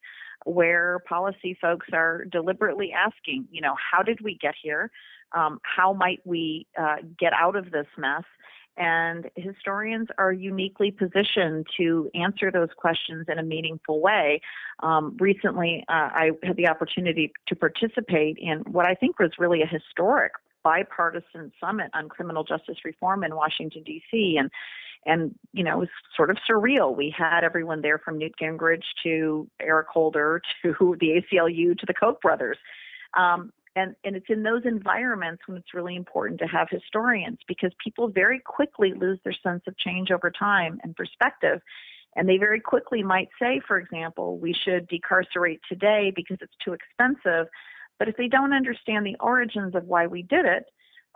where 0.46 1.00
policy 1.08 1.56
folks 1.62 1.88
are 1.94 2.26
deliberately 2.26 2.92
asking, 2.92 3.48
you 3.52 3.62
know, 3.62 3.76
how 3.92 4.02
did 4.02 4.20
we 4.22 4.38
get 4.42 4.56
here? 4.62 4.90
Um, 5.34 5.60
how 5.64 5.94
might 5.94 6.20
we 6.26 6.68
uh, 6.80 6.98
get 7.20 7.32
out 7.34 7.56
of 7.56 7.72
this 7.72 7.86
mess? 7.98 8.24
And 8.78 9.30
historians 9.36 10.08
are 10.18 10.32
uniquely 10.32 10.92
positioned 10.92 11.68
to 11.78 12.10
answer 12.16 12.52
those 12.52 12.70
questions 12.76 13.26
in 13.28 13.38
a 13.38 13.44
meaningful 13.44 14.02
way. 14.02 14.42
Um, 14.82 15.18
recently, 15.20 15.84
uh, 15.90 16.10
I 16.14 16.32
had 16.44 16.56
the 16.56 16.68
opportunity 16.68 17.34
to 17.48 17.56
participate 17.56 18.38
in 18.40 18.60
what 18.60 18.86
I 18.86 18.96
think 18.96 19.20
was 19.20 19.32
really 19.38 19.62
a 19.62 19.68
historic 19.68 20.32
bipartisan 20.64 21.52
summit 21.60 21.90
on 21.94 22.08
criminal 22.08 22.44
justice 22.44 22.78
reform 22.86 23.24
in 23.24 23.36
Washington 23.36 23.84
D.C. 23.84 24.38
and 24.40 24.50
and 25.06 25.34
you 25.54 25.64
know 25.64 25.74
it 25.74 25.80
was 25.80 25.90
sort 26.16 26.30
of 26.30 26.38
surreal. 26.50 26.96
We 26.96 27.14
had 27.16 27.44
everyone 27.44 27.82
there 27.82 27.98
from 27.98 28.18
Newt 28.18 28.34
Gingrich 28.42 28.84
to 29.04 29.48
Eric 29.60 29.88
Holder 29.88 30.42
to 30.62 30.96
the 31.00 31.22
ACLU 31.22 31.78
to 31.78 31.86
the 31.86 31.94
Koch 31.94 32.22
brothers. 32.22 32.58
Um, 33.18 33.52
and, 33.76 33.96
and 34.04 34.16
it's 34.16 34.30
in 34.30 34.44
those 34.44 34.64
environments 34.66 35.44
when 35.48 35.58
it's 35.58 35.74
really 35.74 35.96
important 35.96 36.40
to 36.42 36.48
have 36.48 36.68
historians 36.70 37.40
because 37.48 37.72
people 37.84 38.10
very 38.10 38.40
quickly 38.40 38.94
lose 38.94 39.20
their 39.24 39.36
sense 39.44 39.64
of 39.68 39.78
change 39.78 40.12
over 40.12 40.30
time 40.30 40.80
and 40.84 40.96
perspective. 40.96 41.62
And 42.16 42.28
they 42.28 42.38
very 42.38 42.60
quickly 42.60 43.04
might 43.04 43.30
say, 43.40 43.62
for 43.66 43.78
example, 43.78 44.38
we 44.38 44.54
should 44.54 44.88
decarcerate 44.88 45.62
today 45.70 46.12
because 46.14 46.38
it's 46.42 46.56
too 46.64 46.74
expensive. 46.74 47.48
But 47.98 48.10
if 48.10 48.18
they 48.18 48.28
don't 48.28 48.54
understand 48.54 49.06
the 49.06 49.16
origins 49.20 49.76
of 49.76 49.86
why 49.86 50.08
we 50.08 50.24
did 50.24 50.46
it, 50.46 50.66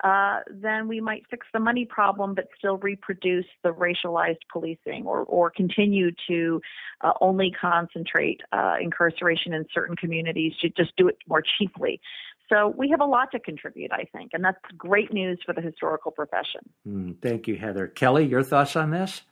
uh, 0.03 0.39
then 0.49 0.87
we 0.87 0.99
might 0.99 1.23
fix 1.29 1.47
the 1.53 1.59
money 1.59 1.85
problem 1.85 2.35
but 2.35 2.47
still 2.57 2.77
reproduce 2.77 3.45
the 3.63 3.73
racialized 3.73 4.39
policing 4.51 5.05
or, 5.05 5.19
or 5.21 5.49
continue 5.49 6.11
to 6.27 6.61
uh, 7.01 7.13
only 7.21 7.49
concentrate 7.49 8.41
uh, 8.51 8.75
incarceration 8.81 9.53
in 9.53 9.65
certain 9.73 9.95
communities 9.95 10.53
to 10.61 10.69
just 10.69 10.95
do 10.97 11.07
it 11.07 11.17
more 11.27 11.41
cheaply. 11.57 12.01
So 12.49 12.73
we 12.77 12.89
have 12.89 13.01
a 13.01 13.05
lot 13.05 13.31
to 13.31 13.39
contribute, 13.39 13.91
I 13.91 14.05
think, 14.11 14.31
and 14.33 14.43
that's 14.43 14.59
great 14.77 15.11
news 15.11 15.39
for 15.45 15.53
the 15.53 15.61
historical 15.61 16.11
profession. 16.11 16.61
Mm, 16.87 17.15
thank 17.21 17.47
you, 17.47 17.55
Heather. 17.55 17.87
Kelly, 17.87 18.25
your 18.25 18.43
thoughts 18.43 18.75
on 18.75 18.91
this? 18.91 19.23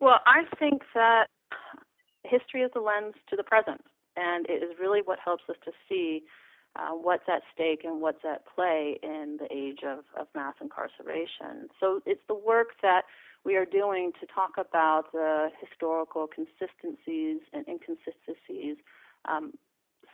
Well, 0.00 0.20
I 0.26 0.44
think 0.58 0.82
that 0.94 1.26
history 2.24 2.62
is 2.62 2.70
the 2.74 2.80
lens 2.80 3.14
to 3.30 3.36
the 3.36 3.44
present, 3.44 3.82
and 4.16 4.46
it 4.48 4.62
is 4.62 4.76
really 4.80 5.00
what 5.04 5.18
helps 5.24 5.44
us 5.48 5.56
to 5.64 5.72
see 5.88 6.22
uh, 6.76 6.90
what's 6.90 7.24
at 7.28 7.42
stake 7.52 7.82
and 7.84 8.00
what's 8.00 8.24
at 8.24 8.42
play 8.46 8.98
in 9.02 9.38
the 9.40 9.48
age 9.54 9.80
of, 9.84 10.00
of 10.18 10.26
mass 10.34 10.54
incarceration. 10.60 11.68
So 11.80 12.00
it's 12.06 12.20
the 12.28 12.34
work 12.34 12.68
that 12.82 13.02
we 13.44 13.56
are 13.56 13.64
doing 13.64 14.12
to 14.20 14.26
talk 14.26 14.52
about 14.58 15.12
the 15.12 15.48
historical 15.60 16.26
consistencies 16.26 17.40
and 17.52 17.66
inconsistencies 17.66 18.76
um, 19.28 19.52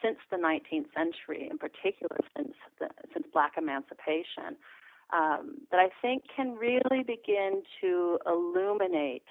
since 0.03 0.19
the 0.31 0.37
19th 0.37 0.87
century, 0.95 1.49
in 1.51 1.59
particular 1.59 2.19
since 2.37 2.55
the, 2.79 2.89
since 3.13 3.27
Black 3.33 3.53
emancipation, 3.57 4.57
um, 5.13 5.59
that 5.71 5.79
I 5.79 5.89
think 6.03 6.25
can 6.35 6.55
really 6.55 7.03
begin 7.03 7.63
to 7.81 8.19
illuminate 8.27 9.25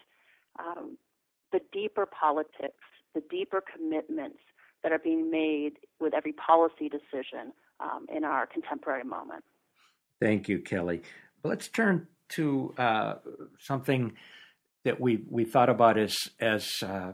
um, 0.60 0.98
the 1.52 1.60
deeper 1.72 2.06
politics, 2.06 2.84
the 3.14 3.24
deeper 3.30 3.62
commitments 3.62 4.40
that 4.84 4.92
are 4.92 5.00
being 5.00 5.32
made 5.32 5.74
with 6.00 6.14
every 6.14 6.34
policy 6.34 6.90
decision 6.90 7.54
um, 7.80 8.06
in 8.14 8.24
our 8.24 8.46
contemporary 8.46 9.04
moment. 9.04 9.44
Thank 10.22 10.48
you, 10.48 10.60
Kelly. 10.60 11.02
Let's 11.44 11.68
turn 11.68 12.08
to 12.30 12.74
uh, 12.78 13.16
something 13.60 14.14
that 14.86 15.00
we 15.00 15.24
we 15.30 15.46
thought 15.46 15.70
about 15.70 15.98
as 15.98 16.16
as 16.40 16.70
uh, 16.82 17.14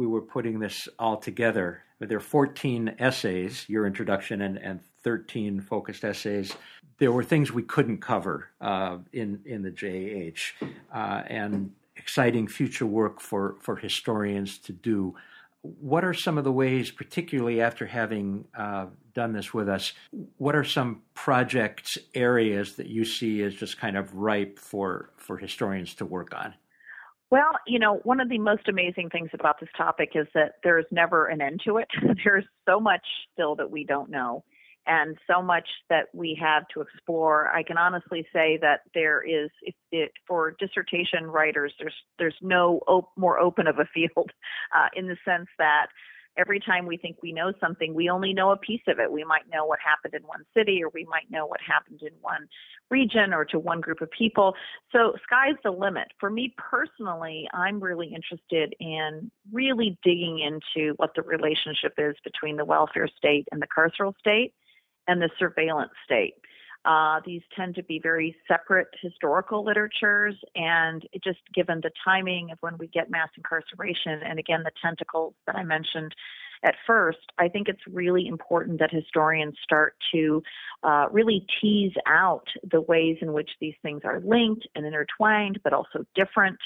we 0.00 0.06
were 0.06 0.22
putting 0.22 0.58
this 0.58 0.88
all 0.98 1.18
together. 1.18 1.82
There 1.98 2.16
are 2.16 2.20
14 2.20 2.94
essays, 2.98 3.66
your 3.68 3.86
introduction 3.86 4.40
and, 4.40 4.56
and 4.56 4.80
13 5.02 5.60
focused 5.60 6.04
essays, 6.04 6.54
there 6.96 7.12
were 7.12 7.22
things 7.22 7.52
we 7.52 7.62
couldn't 7.62 7.98
cover 7.98 8.48
uh, 8.60 8.98
in 9.12 9.40
in 9.44 9.62
the 9.62 9.70
JAH, 9.70 10.66
uh, 10.94 11.22
and 11.26 11.72
exciting 11.96 12.48
future 12.48 12.86
work 12.86 13.20
for 13.20 13.56
for 13.60 13.76
historians 13.76 14.58
to 14.58 14.72
do. 14.72 15.14
What 15.62 16.04
are 16.04 16.14
some 16.14 16.38
of 16.38 16.44
the 16.44 16.52
ways, 16.52 16.90
particularly 16.90 17.60
after 17.60 17.84
having 17.86 18.46
uh, 18.56 18.86
done 19.12 19.34
this 19.34 19.52
with 19.52 19.68
us, 19.68 19.92
what 20.38 20.56
are 20.56 20.64
some 20.64 21.02
projects 21.12 21.98
areas 22.14 22.76
that 22.76 22.86
you 22.86 23.04
see 23.04 23.42
as 23.42 23.54
just 23.54 23.78
kind 23.78 23.96
of 23.98 24.14
ripe 24.14 24.58
for 24.58 25.10
for 25.16 25.36
historians 25.36 25.94
to 25.96 26.06
work 26.06 26.34
on? 26.34 26.54
Well, 27.30 27.52
you 27.66 27.78
know, 27.78 28.00
one 28.02 28.20
of 28.20 28.28
the 28.28 28.38
most 28.38 28.68
amazing 28.68 29.10
things 29.10 29.30
about 29.32 29.60
this 29.60 29.68
topic 29.76 30.10
is 30.14 30.26
that 30.34 30.54
there's 30.64 30.86
never 30.90 31.26
an 31.26 31.40
end 31.40 31.60
to 31.66 31.78
it. 31.78 31.88
there's 32.24 32.44
so 32.68 32.80
much 32.80 33.04
still 33.32 33.54
that 33.56 33.70
we 33.70 33.84
don't 33.84 34.10
know 34.10 34.42
and 34.86 35.16
so 35.30 35.42
much 35.42 35.68
that 35.90 36.06
we 36.12 36.36
have 36.40 36.64
to 36.74 36.80
explore. 36.80 37.48
I 37.48 37.62
can 37.62 37.78
honestly 37.78 38.26
say 38.32 38.58
that 38.62 38.80
there 38.94 39.22
is, 39.22 39.50
it, 39.92 40.10
for 40.26 40.56
dissertation 40.58 41.24
writers, 41.26 41.72
there's 41.78 41.94
there's 42.18 42.36
no 42.40 42.80
op- 42.88 43.12
more 43.16 43.38
open 43.38 43.66
of 43.66 43.78
a 43.78 43.84
field, 43.94 44.30
uh, 44.74 44.88
in 44.94 45.06
the 45.06 45.16
sense 45.24 45.48
that 45.58 45.86
every 46.40 46.58
time 46.58 46.86
we 46.86 46.96
think 46.96 47.18
we 47.22 47.32
know 47.32 47.52
something, 47.60 47.94
we 47.94 48.08
only 48.08 48.32
know 48.32 48.50
a 48.50 48.56
piece 48.56 48.80
of 48.88 48.98
it. 48.98 49.12
We 49.12 49.24
might 49.24 49.48
know 49.52 49.66
what 49.66 49.78
happened 49.84 50.14
in 50.14 50.22
one 50.26 50.44
city, 50.56 50.82
or 50.82 50.90
we 50.94 51.04
might 51.04 51.30
know 51.30 51.46
what 51.46 51.60
happened 51.60 52.00
in 52.02 52.12
one 52.22 52.48
region 52.90 53.34
or 53.34 53.44
to 53.44 53.58
one 53.58 53.80
group 53.80 54.00
of 54.00 54.10
people. 54.10 54.54
So, 54.90 55.14
sky's 55.22 55.56
the 55.62 55.70
limit. 55.70 56.08
For 56.18 56.30
me 56.30 56.54
personally, 56.56 57.48
I'm 57.52 57.80
really 57.80 58.12
interested 58.14 58.74
in 58.80 59.30
really 59.52 59.98
digging 60.02 60.38
into 60.40 60.94
what 60.96 61.10
the 61.14 61.22
relationship 61.22 61.94
is 61.98 62.16
between 62.24 62.56
the 62.56 62.64
welfare 62.64 63.08
state 63.16 63.46
and 63.52 63.60
the 63.60 63.68
carceral 63.68 64.14
state 64.18 64.54
and 65.06 65.20
the 65.20 65.30
surveillance 65.38 65.92
state. 66.04 66.34
Uh, 66.84 67.20
these 67.26 67.42
tend 67.54 67.74
to 67.74 67.82
be 67.82 68.00
very 68.02 68.34
separate 68.48 68.88
historical 69.02 69.64
literatures, 69.64 70.34
and 70.54 71.06
just 71.22 71.40
given 71.54 71.80
the 71.82 71.90
timing 72.04 72.50
of 72.50 72.58
when 72.60 72.78
we 72.78 72.86
get 72.86 73.10
mass 73.10 73.28
incarceration, 73.36 74.20
and 74.22 74.38
again 74.38 74.62
the 74.64 74.72
tentacles 74.82 75.34
that 75.46 75.56
I 75.56 75.62
mentioned 75.62 76.14
at 76.62 76.74
first, 76.86 77.32
I 77.38 77.48
think 77.48 77.68
it's 77.68 77.80
really 77.86 78.26
important 78.26 78.80
that 78.80 78.90
historians 78.92 79.56
start 79.62 79.94
to 80.12 80.42
uh, 80.82 81.06
really 81.10 81.46
tease 81.60 81.94
out 82.06 82.46
the 82.70 82.82
ways 82.82 83.16
in 83.22 83.32
which 83.32 83.50
these 83.60 83.74
things 83.82 84.02
are 84.04 84.20
linked 84.20 84.66
and 84.74 84.84
intertwined, 84.84 85.60
but 85.64 85.72
also 85.72 86.04
different 86.14 86.58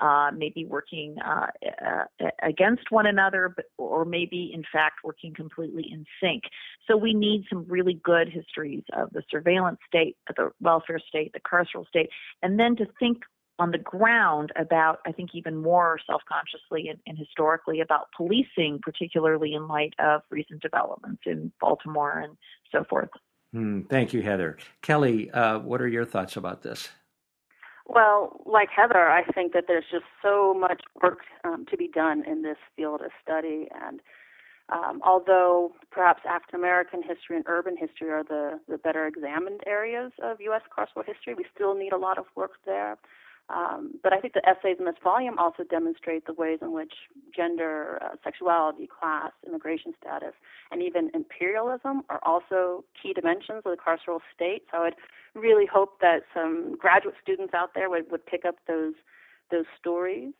uh, 0.00 0.30
maybe 0.36 0.64
working 0.64 1.16
uh, 1.24 1.46
uh, 1.84 2.28
against 2.42 2.90
one 2.90 3.06
another, 3.06 3.52
but, 3.54 3.66
or 3.78 4.04
maybe 4.04 4.50
in 4.54 4.62
fact 4.72 5.00
working 5.04 5.34
completely 5.34 5.86
in 5.90 6.04
sync. 6.22 6.44
So 6.88 6.96
we 6.96 7.14
need 7.14 7.44
some 7.48 7.64
really 7.68 8.00
good 8.02 8.28
histories 8.28 8.84
of 8.92 9.10
the 9.12 9.22
surveillance 9.30 9.78
state, 9.86 10.16
the 10.36 10.50
welfare 10.60 11.00
state, 11.06 11.32
the 11.32 11.40
carceral 11.40 11.86
state, 11.86 12.10
and 12.42 12.58
then 12.58 12.76
to 12.76 12.86
think 12.98 13.22
on 13.58 13.70
the 13.70 13.78
ground 13.78 14.50
about, 14.56 14.98
I 15.06 15.12
think, 15.12 15.30
even 15.34 15.56
more 15.56 15.98
self 16.06 16.22
consciously 16.28 16.88
and, 16.88 16.98
and, 17.06 17.18
historically 17.18 17.80
about 17.80 18.06
policing, 18.16 18.80
particularly 18.82 19.54
in 19.54 19.68
light 19.68 19.94
of 19.98 20.22
recent 20.30 20.62
developments 20.62 21.22
in 21.26 21.52
Baltimore 21.60 22.18
and 22.18 22.36
so 22.72 22.84
forth. 22.88 23.10
Mm, 23.54 23.88
thank 23.88 24.12
you, 24.12 24.22
Heather. 24.22 24.56
Kelly, 24.80 25.30
uh, 25.30 25.58
what 25.58 25.82
are 25.82 25.88
your 25.88 26.04
thoughts 26.04 26.36
about 26.36 26.62
this? 26.62 26.88
Well, 27.92 28.40
like 28.46 28.70
Heather, 28.74 29.10
I 29.10 29.22
think 29.22 29.52
that 29.52 29.64
there's 29.68 29.84
just 29.90 30.06
so 30.22 30.54
much 30.54 30.80
work 31.02 31.18
um, 31.44 31.66
to 31.70 31.76
be 31.76 31.88
done 31.88 32.24
in 32.26 32.40
this 32.40 32.56
field 32.74 33.02
of 33.02 33.10
study. 33.22 33.68
And 33.84 34.00
um, 34.70 35.02
although 35.04 35.72
perhaps 35.90 36.22
African 36.26 36.58
American 36.58 37.02
history 37.02 37.36
and 37.36 37.44
urban 37.46 37.76
history 37.76 38.08
are 38.08 38.24
the, 38.24 38.58
the 38.66 38.78
better 38.78 39.06
examined 39.06 39.60
areas 39.66 40.10
of 40.22 40.40
U.S. 40.40 40.62
carceral 40.74 41.04
history, 41.04 41.34
we 41.34 41.44
still 41.54 41.74
need 41.74 41.92
a 41.92 41.98
lot 41.98 42.16
of 42.16 42.24
work 42.34 42.52
there. 42.64 42.96
Um, 43.48 43.94
but 44.02 44.12
I 44.12 44.20
think 44.20 44.34
the 44.34 44.48
essays 44.48 44.76
in 44.78 44.86
this 44.86 44.94
volume 45.02 45.38
also 45.38 45.64
demonstrate 45.64 46.26
the 46.26 46.32
ways 46.32 46.60
in 46.62 46.72
which 46.72 46.94
gender, 47.34 47.98
uh, 48.02 48.16
sexuality, 48.24 48.88
class, 48.88 49.32
immigration 49.46 49.92
status, 50.00 50.32
and 50.70 50.82
even 50.82 51.10
imperialism 51.12 52.02
are 52.08 52.20
also 52.22 52.84
key 53.00 53.12
dimensions 53.12 53.62
of 53.64 53.72
the 53.72 53.76
carceral 53.76 54.20
state. 54.34 54.64
So 54.70 54.78
I 54.78 54.80
would 54.84 54.94
really 55.34 55.66
hope 55.66 56.00
that 56.00 56.20
some 56.32 56.76
graduate 56.78 57.16
students 57.22 57.52
out 57.52 57.74
there 57.74 57.90
would, 57.90 58.10
would 58.10 58.24
pick 58.24 58.44
up 58.44 58.56
those 58.66 58.94
those 59.50 59.66
stories. 59.78 60.32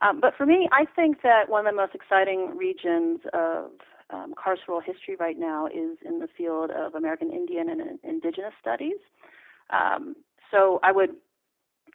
Um, 0.00 0.20
but 0.20 0.34
for 0.36 0.46
me, 0.46 0.68
I 0.72 0.86
think 0.96 1.22
that 1.22 1.48
one 1.48 1.66
of 1.66 1.72
the 1.72 1.76
most 1.76 1.94
exciting 1.94 2.56
regions 2.56 3.20
of 3.32 3.70
um, 4.10 4.34
carceral 4.34 4.82
history 4.82 5.16
right 5.20 5.38
now 5.38 5.66
is 5.66 5.98
in 6.04 6.18
the 6.18 6.28
field 6.36 6.70
of 6.70 6.94
American 6.94 7.30
Indian 7.30 7.68
and 7.68 7.98
Indigenous 8.02 8.54
studies. 8.60 8.96
Um, 9.70 10.16
so 10.50 10.80
I 10.82 10.92
would 10.92 11.10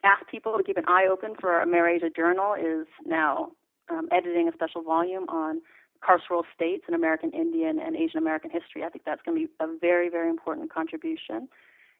ask 0.04 0.26
people 0.28 0.56
to 0.56 0.62
keep 0.62 0.76
an 0.76 0.84
eye 0.88 1.06
open 1.10 1.34
for 1.40 1.60
Amerasia 1.60 2.14
Journal 2.14 2.54
is 2.54 2.86
now 3.04 3.52
um, 3.90 4.08
editing 4.12 4.48
a 4.48 4.52
special 4.52 4.82
volume 4.82 5.28
on 5.28 5.60
carceral 6.02 6.44
states 6.54 6.84
in 6.88 6.94
American 6.94 7.30
Indian 7.32 7.78
and 7.78 7.96
Asian 7.96 8.18
American 8.18 8.50
history. 8.50 8.84
I 8.84 8.88
think 8.88 9.04
that's 9.04 9.20
going 9.22 9.38
to 9.38 9.46
be 9.46 9.52
a 9.60 9.66
very, 9.80 10.08
very 10.08 10.30
important 10.30 10.72
contribution. 10.72 11.48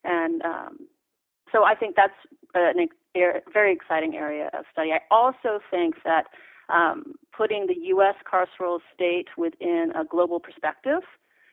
And 0.05 0.43
um, 0.43 0.79
so 1.53 1.65
I 1.65 1.75
think 1.75 1.97
that's 1.97 2.15
a 2.57 2.73
very 3.53 3.73
exciting 3.73 4.15
area 4.15 4.51
of 4.59 4.65
study. 4.73 4.93
I 4.93 5.01
also 5.11 5.61
think 5.71 5.97
that 6.05 6.27
um, 6.73 7.15
putting 7.37 7.67
the 7.67 7.77
U.S. 7.89 8.15
carceral 8.31 8.79
state 8.95 9.29
within 9.37 9.93
a 9.99 10.05
global 10.05 10.41
perspective 10.41 11.03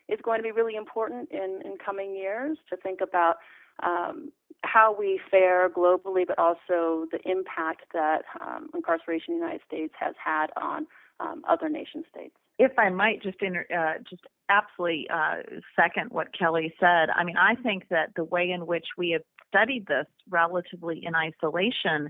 is 0.08 0.20
going 0.24 0.40
to 0.40 0.44
be 0.44 0.52
really 0.52 0.76
important 0.76 1.30
in, 1.32 1.62
in 1.66 1.78
coming 1.84 2.16
years 2.16 2.58
to 2.70 2.78
think 2.78 3.02
about 3.02 3.38
um, 3.84 4.32
how 4.64 4.96
we 4.98 5.20
fare 5.30 5.70
globally, 5.70 6.26
but 6.28 6.38
also 6.40 7.06
the 7.12 7.20
impact 7.26 7.84
that 7.94 8.24
um, 8.42 8.70
incarceration 8.74 9.34
in 9.34 9.40
the 9.40 9.46
United 9.46 9.62
States 9.68 9.94
has 10.00 10.16
had 10.24 10.48
on 10.62 10.88
um, 11.20 11.44
other 11.50 11.70
nation 11.70 12.04
states. 12.10 12.36
If 12.60 12.72
I 12.78 12.90
might 12.90 13.22
just 13.22 13.38
inter- 13.42 13.68
uh, 13.76 14.02
just 14.10 14.24
absolutely 14.50 15.08
uh, 15.14 15.38
second 15.76 16.12
what 16.12 16.28
Kelly 16.38 16.74
said, 16.80 17.10
I 17.16 17.24
mean 17.24 17.38
I 17.38 17.56
think 17.56 17.88
that 17.90 18.10
the 18.16 18.24
way 18.24 18.52
in 18.52 18.66
which 18.66 18.86
we 18.98 19.12
have 19.12 19.22
studied 19.48 19.88
this 19.88 20.08
relatively 20.30 21.06
in 21.06 21.14
isolation 21.16 22.10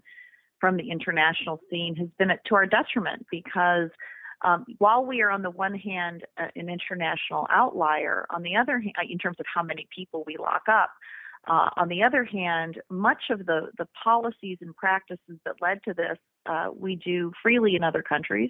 from 0.60 0.78
the 0.78 0.90
international 0.90 1.60
scene 1.70 1.96
has 1.96 2.08
been 2.18 2.30
to 2.30 2.56
our 2.56 2.66
detriment 2.66 3.26
because 3.30 3.90
um, 4.44 4.66
while 4.78 5.06
we 5.06 5.22
are 5.22 5.32
on 5.32 5.42
the 5.42 5.50
one 5.50 5.76
hand 5.76 6.24
uh, 6.38 6.48
an 6.56 6.70
international 6.70 7.48
outlier, 7.50 8.26
on 8.30 8.44
the 8.44 8.56
other 8.56 8.80
hand, 8.80 8.94
in 9.10 9.18
terms 9.18 9.38
of 9.40 9.46
how 9.54 9.64
many 9.64 9.88
people 9.96 10.24
we 10.28 10.38
lock 10.38 10.64
up, 10.70 10.92
uh, 11.48 11.70
on 11.78 11.88
the 11.88 12.04
other 12.04 12.24
hand, 12.24 12.80
much 12.90 13.24
of 13.30 13.46
the, 13.46 13.70
the 13.78 13.88
policies 14.04 14.58
and 14.62 14.76
practices 14.76 15.40
that 15.46 15.56
led 15.62 15.82
to 15.84 15.94
this 15.94 16.18
uh, 16.46 16.70
we 16.76 16.96
do 16.96 17.32
freely 17.42 17.76
in 17.76 17.84
other 17.84 18.02
countries. 18.02 18.50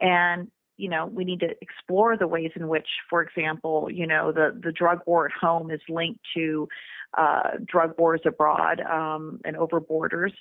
And 0.00 0.50
you 0.76 0.88
know, 0.88 1.06
we 1.06 1.24
need 1.24 1.40
to 1.40 1.50
explore 1.60 2.16
the 2.16 2.26
ways 2.26 2.50
in 2.56 2.68
which, 2.68 2.88
for 3.08 3.22
example, 3.22 3.88
you 3.90 4.06
know, 4.06 4.32
the, 4.32 4.58
the 4.62 4.72
drug 4.72 5.00
war 5.06 5.26
at 5.26 5.32
home 5.32 5.70
is 5.70 5.80
linked 5.88 6.20
to 6.36 6.68
uh, 7.16 7.50
drug 7.64 7.94
wars 7.98 8.20
abroad 8.26 8.80
um, 8.80 9.40
and 9.44 9.56
over 9.56 9.78
borders 9.78 10.32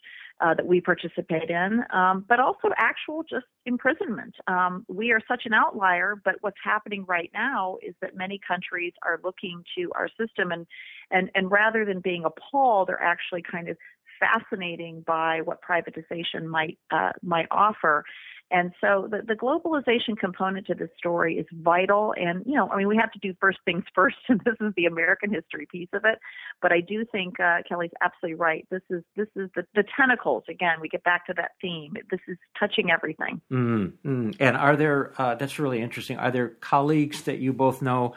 uh, 0.41 0.53
that 0.55 0.65
we 0.65 0.81
participate 0.81 1.49
in, 1.49 1.83
um, 1.93 2.25
but 2.27 2.39
also 2.39 2.69
actual 2.77 3.23
just 3.23 3.45
imprisonment. 3.65 4.35
Um, 4.47 4.83
we 4.87 5.11
are 5.11 5.21
such 5.27 5.43
an 5.45 5.53
outlier, 5.53 6.19
but 6.25 6.35
what's 6.41 6.57
happening 6.63 7.05
right 7.07 7.29
now 7.33 7.77
is 7.83 7.93
that 8.01 8.15
many 8.15 8.39
countries 8.45 8.93
are 9.03 9.19
looking 9.23 9.63
to 9.77 9.91
our 9.95 10.09
system 10.19 10.51
and, 10.51 10.65
and, 11.11 11.29
and 11.35 11.51
rather 11.51 11.85
than 11.85 11.99
being 11.99 12.23
appalled, 12.25 12.89
they're 12.89 13.01
actually 13.01 13.43
kind 13.43 13.69
of 13.69 13.77
fascinating 14.19 15.03
by 15.05 15.41
what 15.41 15.59
privatization 15.61 16.45
might 16.45 16.77
uh, 16.91 17.11
might 17.21 17.47
offer. 17.51 18.03
And 18.51 18.71
so 18.79 19.07
the, 19.09 19.21
the 19.27 19.33
globalization 19.33 20.17
component 20.17 20.67
to 20.67 20.75
this 20.75 20.89
story 20.97 21.37
is 21.37 21.45
vital. 21.51 22.13
And, 22.15 22.43
you 22.45 22.53
know, 22.53 22.69
I 22.69 22.77
mean, 22.77 22.87
we 22.87 22.97
have 22.97 23.11
to 23.13 23.19
do 23.19 23.33
first 23.39 23.57
things 23.65 23.83
first, 23.95 24.17
and 24.29 24.39
this 24.45 24.55
is 24.61 24.73
the 24.77 24.85
American 24.85 25.33
history 25.33 25.67
piece 25.71 25.89
of 25.93 26.05
it. 26.05 26.19
But 26.61 26.71
I 26.71 26.81
do 26.81 27.05
think 27.11 27.39
uh, 27.39 27.59
Kelly's 27.67 27.91
absolutely 28.01 28.35
right. 28.35 28.67
This 28.69 28.83
is 28.89 29.03
this 29.15 29.27
is 29.35 29.49
the, 29.55 29.65
the 29.75 29.83
tentacles. 29.97 30.43
Again, 30.49 30.77
we 30.81 30.89
get 30.89 31.03
back 31.03 31.25
to 31.27 31.33
that 31.35 31.51
theme. 31.61 31.93
This 32.11 32.19
is 32.27 32.37
touching 32.59 32.91
everything. 32.91 33.41
Mm-hmm. 33.51 34.31
And 34.39 34.57
are 34.57 34.75
there, 34.75 35.13
uh, 35.17 35.35
that's 35.35 35.59
really 35.59 35.81
interesting, 35.81 36.17
are 36.17 36.31
there 36.31 36.49
colleagues 36.49 37.23
that 37.23 37.39
you 37.39 37.53
both 37.53 37.81
know 37.81 38.15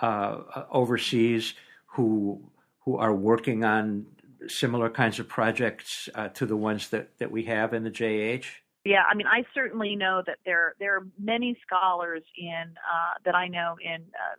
uh, 0.00 0.64
overseas 0.70 1.54
who 1.86 2.40
who 2.84 2.96
are 2.96 3.14
working 3.14 3.64
on 3.64 4.06
similar 4.48 4.90
kinds 4.90 5.18
of 5.18 5.28
projects 5.28 6.08
uh, 6.14 6.28
to 6.28 6.46
the 6.46 6.56
ones 6.56 6.88
that, 6.88 7.16
that 7.18 7.30
we 7.30 7.44
have 7.44 7.74
in 7.74 7.84
the 7.84 7.90
JAH? 7.90 8.61
Yeah, 8.84 9.02
I 9.08 9.14
mean, 9.14 9.26
I 9.28 9.44
certainly 9.54 9.94
know 9.94 10.22
that 10.26 10.38
there 10.44 10.74
there 10.80 10.96
are 10.96 11.06
many 11.18 11.56
scholars 11.64 12.22
in 12.36 12.64
uh, 12.76 13.14
that 13.24 13.34
I 13.34 13.46
know 13.46 13.76
in 13.82 14.02
uh, 14.02 14.36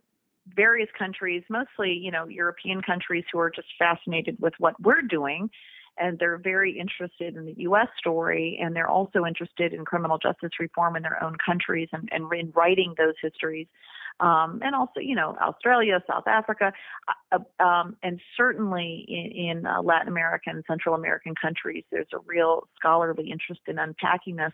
various 0.53 0.89
countries, 0.99 1.43
mostly 1.49 1.93
you 1.93 2.11
know 2.11 2.27
European 2.27 2.81
countries, 2.81 3.23
who 3.31 3.39
are 3.39 3.49
just 3.49 3.67
fascinated 3.79 4.37
with 4.41 4.53
what 4.57 4.79
we're 4.81 5.01
doing, 5.01 5.49
and 5.97 6.19
they're 6.19 6.37
very 6.37 6.77
interested 6.77 7.37
in 7.37 7.45
the 7.45 7.55
U.S. 7.59 7.87
story, 7.97 8.59
and 8.61 8.75
they're 8.75 8.89
also 8.89 9.25
interested 9.25 9.73
in 9.73 9.85
criminal 9.85 10.17
justice 10.17 10.51
reform 10.59 10.97
in 10.97 11.03
their 11.03 11.23
own 11.23 11.37
countries 11.45 11.87
and, 11.93 12.09
and 12.11 12.31
in 12.33 12.51
writing 12.51 12.95
those 12.97 13.15
histories. 13.21 13.67
Um, 14.19 14.59
and 14.63 14.75
also, 14.75 14.99
you 14.99 15.15
know, 15.15 15.35
Australia, 15.41 16.01
South 16.07 16.27
Africa, 16.27 16.71
uh, 17.07 17.39
uh, 17.59 17.63
um, 17.63 17.97
and 18.03 18.19
certainly 18.37 19.05
in, 19.07 19.57
in 19.57 19.65
uh, 19.65 19.81
Latin 19.81 20.07
America 20.07 20.49
and 20.49 20.63
Central 20.67 20.95
American 20.95 21.33
countries, 21.39 21.83
there's 21.91 22.07
a 22.13 22.19
real 22.25 22.67
scholarly 22.77 23.29
interest 23.31 23.61
in 23.67 23.79
unpacking 23.79 24.35
this. 24.35 24.53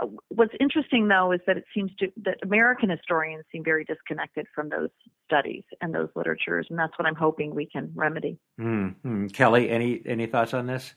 Uh, 0.00 0.06
what's 0.28 0.54
interesting, 0.60 1.08
though, 1.08 1.32
is 1.32 1.40
that 1.46 1.56
it 1.56 1.64
seems 1.74 1.90
to 1.98 2.08
that 2.24 2.38
American 2.42 2.90
historians 2.90 3.44
seem 3.50 3.64
very 3.64 3.84
disconnected 3.84 4.46
from 4.54 4.68
those 4.68 4.90
studies 5.24 5.64
and 5.80 5.94
those 5.94 6.08
literatures, 6.14 6.66
and 6.70 6.78
that's 6.78 6.96
what 6.98 7.06
I'm 7.06 7.14
hoping 7.14 7.54
we 7.54 7.66
can 7.66 7.90
remedy. 7.94 8.38
Mm-hmm. 8.60 9.28
Kelly, 9.28 9.70
any 9.70 10.02
any 10.04 10.26
thoughts 10.26 10.54
on 10.54 10.66
this? 10.66 10.94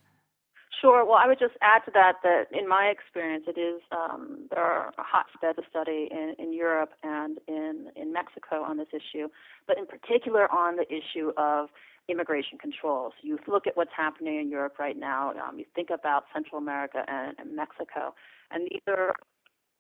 Sure. 0.79 1.05
Well, 1.05 1.15
I 1.15 1.27
would 1.27 1.38
just 1.39 1.55
add 1.62 1.79
to 1.86 1.91
that 1.93 2.13
that 2.23 2.45
in 2.51 2.67
my 2.67 2.86
experience, 2.86 3.43
it 3.47 3.60
is 3.60 3.81
um, 3.91 4.47
there 4.49 4.63
are 4.63 4.93
hotbeds 4.97 5.57
of 5.57 5.65
study 5.69 6.07
in, 6.10 6.34
in 6.39 6.53
Europe 6.53 6.91
and 7.03 7.39
in 7.47 7.89
in 7.95 8.13
Mexico 8.13 8.63
on 8.63 8.77
this 8.77 8.88
issue, 8.93 9.27
but 9.67 9.77
in 9.77 9.86
particular 9.86 10.49
on 10.51 10.77
the 10.77 10.86
issue 10.88 11.34
of 11.38 11.69
immigration 12.07 12.57
controls. 12.57 13.13
You 13.21 13.38
look 13.47 13.67
at 13.67 13.75
what's 13.75 13.91
happening 13.95 14.39
in 14.39 14.49
Europe 14.49 14.79
right 14.79 14.97
now. 14.97 15.31
Um, 15.31 15.60
you 15.60 15.65
think 15.75 15.89
about 15.89 16.23
Central 16.34 16.57
America 16.57 17.03
and, 17.07 17.36
and 17.38 17.55
Mexico, 17.55 18.15
and 18.49 18.67
these 18.71 18.81
are 18.88 19.13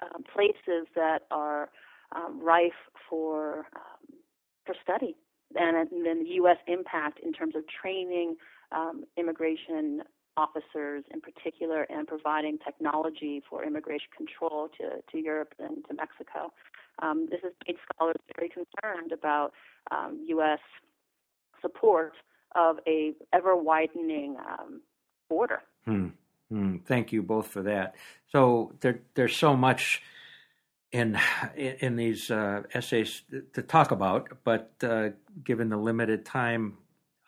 um, 0.01 0.23
places 0.23 0.87
that 0.95 1.19
are 1.31 1.69
um, 2.13 2.41
rife 2.43 2.81
for 3.09 3.65
um, 3.75 4.17
for 4.65 4.75
study, 4.83 5.15
and, 5.55 5.77
and 5.77 6.05
then 6.05 6.23
the 6.23 6.29
U.S. 6.35 6.57
impact 6.67 7.19
in 7.23 7.31
terms 7.31 7.55
of 7.55 7.63
training 7.67 8.35
um, 8.71 9.05
immigration 9.17 10.01
officers 10.37 11.03
in 11.11 11.21
particular 11.21 11.83
and 11.89 12.07
providing 12.07 12.57
technology 12.57 13.41
for 13.49 13.63
immigration 13.63 14.07
control 14.15 14.69
to, 14.79 15.01
to 15.11 15.23
Europe 15.23 15.53
and 15.59 15.85
to 15.87 15.93
Mexico. 15.93 16.51
Um, 17.01 17.27
this 17.29 17.39
has 17.43 17.53
made 17.67 17.77
scholars 17.93 18.15
very 18.35 18.49
concerned 18.49 19.11
about 19.11 19.53
um, 19.91 20.23
U.S. 20.27 20.59
support 21.61 22.13
of 22.55 22.77
a 22.87 23.13
ever 23.33 23.55
widening 23.55 24.37
um, 24.37 24.81
border. 25.29 25.61
Hmm. 25.85 26.07
Hmm. 26.49 26.77
Thank 26.85 27.13
you 27.13 27.23
both 27.23 27.47
for 27.47 27.61
that. 27.63 27.95
So 28.31 28.73
there, 28.81 28.99
there's 29.15 29.35
so 29.35 29.55
much 29.55 30.01
in 30.91 31.17
in 31.55 31.95
these 31.95 32.29
uh, 32.29 32.63
essays 32.73 33.23
to 33.53 33.61
talk 33.61 33.91
about, 33.91 34.29
but 34.43 34.73
uh, 34.83 35.09
given 35.43 35.69
the 35.69 35.77
limited 35.77 36.25
time 36.25 36.77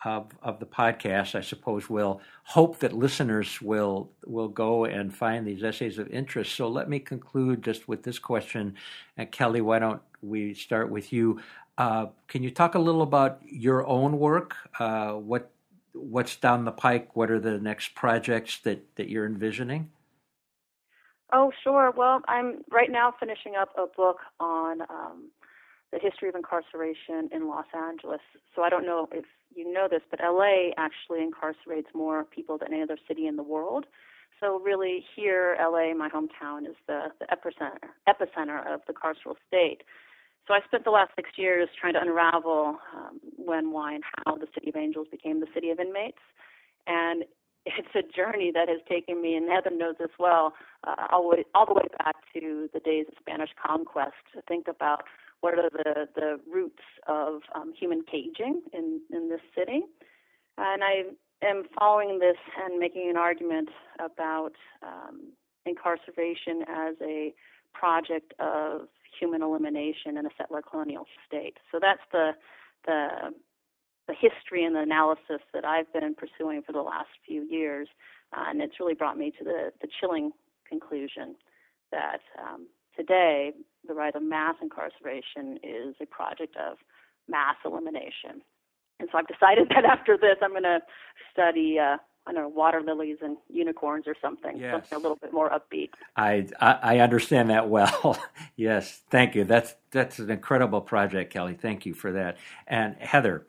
of 0.06 0.32
of 0.42 0.60
the 0.60 0.66
podcast, 0.66 1.36
I 1.36 1.42
suppose 1.42 1.90
we'll 1.90 2.22
hope 2.44 2.80
that 2.80 2.94
listeners 2.94 3.62
will 3.62 4.10
will 4.26 4.48
go 4.48 4.86
and 4.86 5.14
find 5.14 5.46
these 5.46 5.64
essays 5.64 5.98
of 5.98 6.08
interest. 6.10 6.56
So 6.56 6.68
let 6.68 6.90
me 6.90 7.00
conclude 7.00 7.64
just 7.64 7.88
with 7.88 8.04
this 8.04 8.20
question, 8.20 8.76
and 9.18 9.32
Kelly, 9.32 9.62
why 9.62 9.80
don't 9.80 10.02
we 10.22 10.54
start 10.54 10.90
with 10.90 11.14
you? 11.14 11.40
Uh, 11.78 12.08
can 12.28 12.44
you 12.44 12.52
talk 12.52 12.76
a 12.76 12.80
little 12.80 13.02
about 13.02 13.40
your 13.46 13.86
own 13.88 14.20
work? 14.20 14.56
Uh, 14.80 15.14
what 15.14 15.52
what's 15.94 16.36
down 16.36 16.66
the 16.66 16.72
pike? 16.72 17.16
What 17.16 17.32
are 17.32 17.40
the 17.40 17.60
next 17.60 17.96
projects 17.96 18.60
that 18.60 18.96
that 18.96 19.10
you're 19.10 19.26
envisioning? 19.26 19.90
Oh, 21.32 21.52
sure. 21.64 21.92
Well, 21.96 22.22
I'm 22.28 22.64
right 22.70 22.92
now 22.92 23.14
finishing 23.20 23.56
up 23.60 23.70
a 23.76 23.88
book 23.98 24.20
on 24.40 24.82
um, 24.82 25.32
the 25.94 26.00
history 26.00 26.28
of 26.28 26.36
incarceration 26.36 27.30
in 27.32 27.48
Los 27.48 27.68
Angeles. 27.74 28.22
So 28.56 28.64
I 28.64 28.70
don't 28.70 28.86
know 28.86 29.08
if 29.12 29.26
you 29.56 29.72
know 29.72 29.88
this, 29.90 30.02
but 30.10 30.20
LA 30.20 30.72
actually 30.76 31.20
incarcerates 31.20 31.94
more 31.94 32.24
people 32.24 32.58
than 32.58 32.74
any 32.74 32.82
other 32.82 32.98
city 33.08 33.28
in 33.28 33.36
the 33.36 33.44
world. 33.44 33.86
So 34.40 34.60
really, 34.60 35.06
here, 35.16 35.56
LA, 35.62 35.94
my 35.94 36.10
hometown, 36.10 36.68
is 36.68 36.76
the, 36.88 37.10
the 37.20 37.28
epicenter 37.28 37.78
epicenter 38.10 38.66
of 38.74 38.82
the 38.88 38.94
carceral 38.94 39.36
state. 39.48 39.84
So 40.48 40.54
I 40.54 40.60
spent 40.66 40.84
the 40.84 40.90
last 40.90 41.12
six 41.16 41.30
years 41.38 41.70
trying 41.80 41.94
to 41.94 42.02
unravel 42.02 42.78
um, 42.94 43.20
when, 43.38 43.72
why, 43.72 43.94
and 43.94 44.04
how 44.26 44.36
the 44.36 44.48
City 44.54 44.70
of 44.70 44.76
Angels 44.76 45.08
became 45.10 45.40
the 45.40 45.48
City 45.54 45.70
of 45.70 45.80
Inmates, 45.80 46.18
and 46.88 47.24
it's 47.66 47.96
a 47.96 48.04
journey 48.14 48.52
that 48.54 48.68
has 48.68 48.80
taken 48.90 49.22
me, 49.22 49.36
and 49.36 49.50
Heather 49.50 49.74
knows 49.74 49.96
as 50.04 50.10
well, 50.20 50.54
uh, 50.86 51.08
all, 51.12 51.30
way, 51.30 51.46
all 51.56 51.66
the 51.66 51.74
way 51.74 51.88
back 52.00 52.16
to 52.34 52.70
the 52.74 52.82
days 52.82 53.06
of 53.08 53.14
Spanish 53.20 53.52
conquest 53.66 54.20
to 54.36 54.42
think 54.42 54.68
about 54.68 55.04
what 55.44 55.60
are 55.60 55.70
the, 55.70 56.08
the 56.16 56.40
roots 56.50 56.84
of 57.06 57.42
um, 57.54 57.74
human 57.78 58.02
caging 58.10 58.62
in, 58.72 59.02
in 59.12 59.28
this 59.28 59.42
city. 59.54 59.82
And 60.58 60.82
I 60.82 61.04
am 61.46 61.64
following 61.78 62.20
this 62.20 62.38
and 62.64 62.80
making 62.80 63.10
an 63.10 63.18
argument 63.18 63.68
about 64.00 64.54
um, 64.82 65.34
incarceration 65.66 66.64
as 66.70 66.96
a 67.02 67.34
project 67.74 68.34
of 68.40 68.88
human 69.20 69.42
elimination 69.42 70.16
in 70.18 70.26
a 70.26 70.30
settler 70.38 70.62
colonial 70.62 71.06
state. 71.28 71.58
So 71.74 71.78
that's 71.82 72.02
the 72.14 72.32
the 72.86 73.34
the 74.08 74.14
history 74.14 74.64
and 74.64 74.76
the 74.76 74.82
analysis 74.82 75.42
that 75.54 75.66
I've 75.66 75.92
been 75.92 76.16
pursuing 76.16 76.62
for 76.62 76.72
the 76.72 76.82
last 76.82 77.10
few 77.26 77.44
years, 77.44 77.88
uh, 78.36 78.46
and 78.50 78.62
it's 78.62 78.80
really 78.80 78.94
brought 78.94 79.18
me 79.18 79.32
to 79.38 79.44
the 79.44 79.72
the 79.82 79.90
chilling 80.00 80.32
conclusion 80.70 81.36
that 81.92 82.22
um, 82.42 82.68
today 82.96 83.52
the 83.88 83.94
right 83.94 84.16
of 84.16 84.24
mass 84.24 84.56
incarceration 84.62 85.60
is 85.64 85.96
a 86.02 86.06
project 86.06 86.56
of 86.58 86.78
mass 87.28 87.56
elimination. 87.66 88.42
And 89.00 89.10
so 89.12 89.18
I've 89.18 89.28
decided 89.28 89.70
that 89.76 89.86
after 89.86 90.18
this, 90.18 90.38
I'm 90.42 90.52
going 90.52 90.64
to 90.64 90.80
study, 91.32 91.78
uh, 91.80 91.98
I 92.26 92.32
don't 92.32 92.36
know, 92.36 92.48
water 92.48 92.82
lilies 92.82 93.18
and 93.22 93.38
unicorns 93.50 94.06
or 94.08 94.16
something, 94.22 94.58
yes. 94.58 94.74
something 94.74 94.96
a 94.96 95.02
little 95.02 95.18
bit 95.18 95.34
more 95.34 95.50
upbeat. 95.50 95.90
I, 96.16 96.48
I, 96.60 96.80
I 96.82 97.00
understand 97.00 97.50
that 97.50 97.70
well. 97.70 98.18
yes, 98.56 99.02
thank 99.10 99.36
you. 99.36 99.44
That's 99.44 99.76
that's 99.92 100.20
an 100.20 100.32
incredible 100.32 100.82
project, 100.82 101.34
Kelly. 101.34 101.54
Thank 101.54 101.86
you 101.86 101.94
for 101.94 102.14
that. 102.14 102.38
And 102.68 102.96
Heather, 102.96 103.46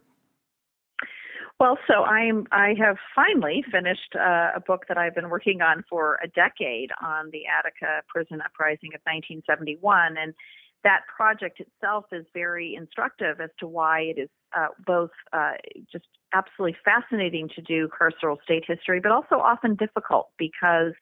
well, 1.61 1.79
so 1.87 2.03
I'm 2.03 2.47
I 2.51 2.75
have 2.79 2.97
finally 3.14 3.64
finished 3.71 4.14
uh, 4.17 4.51
a 4.57 4.61
book 4.61 4.87
that 4.88 4.99
I've 4.99 5.14
been 5.14 5.31
working 5.31 5.61
on 5.62 5.85
for 5.88 6.19
a 6.23 6.29
decade 6.29 6.90
on 7.01 7.31
the 7.33 7.43
Attica 7.47 8.03
prison 8.09 8.40
uprising 8.45 8.90
of 8.95 9.01
1971, 9.05 10.17
and 10.17 10.35
that 10.83 11.01
project 11.14 11.61
itself 11.61 12.05
is 12.12 12.27
very 12.35 12.75
instructive 12.75 13.40
as 13.40 13.51
to 13.59 13.67
why 13.67 14.01
it 14.01 14.19
is 14.19 14.29
uh, 14.57 14.69
both 14.87 15.11
uh, 15.33 15.53
just 15.90 16.07
absolutely 16.33 16.77
fascinating 16.85 17.49
to 17.55 17.62
do 17.62 17.88
carceral 17.88 18.37
state 18.43 18.64
history, 18.67 19.01
but 19.01 19.12
also 19.12 19.37
often 19.37 19.77
difficult 19.77 20.29
because 20.38 20.93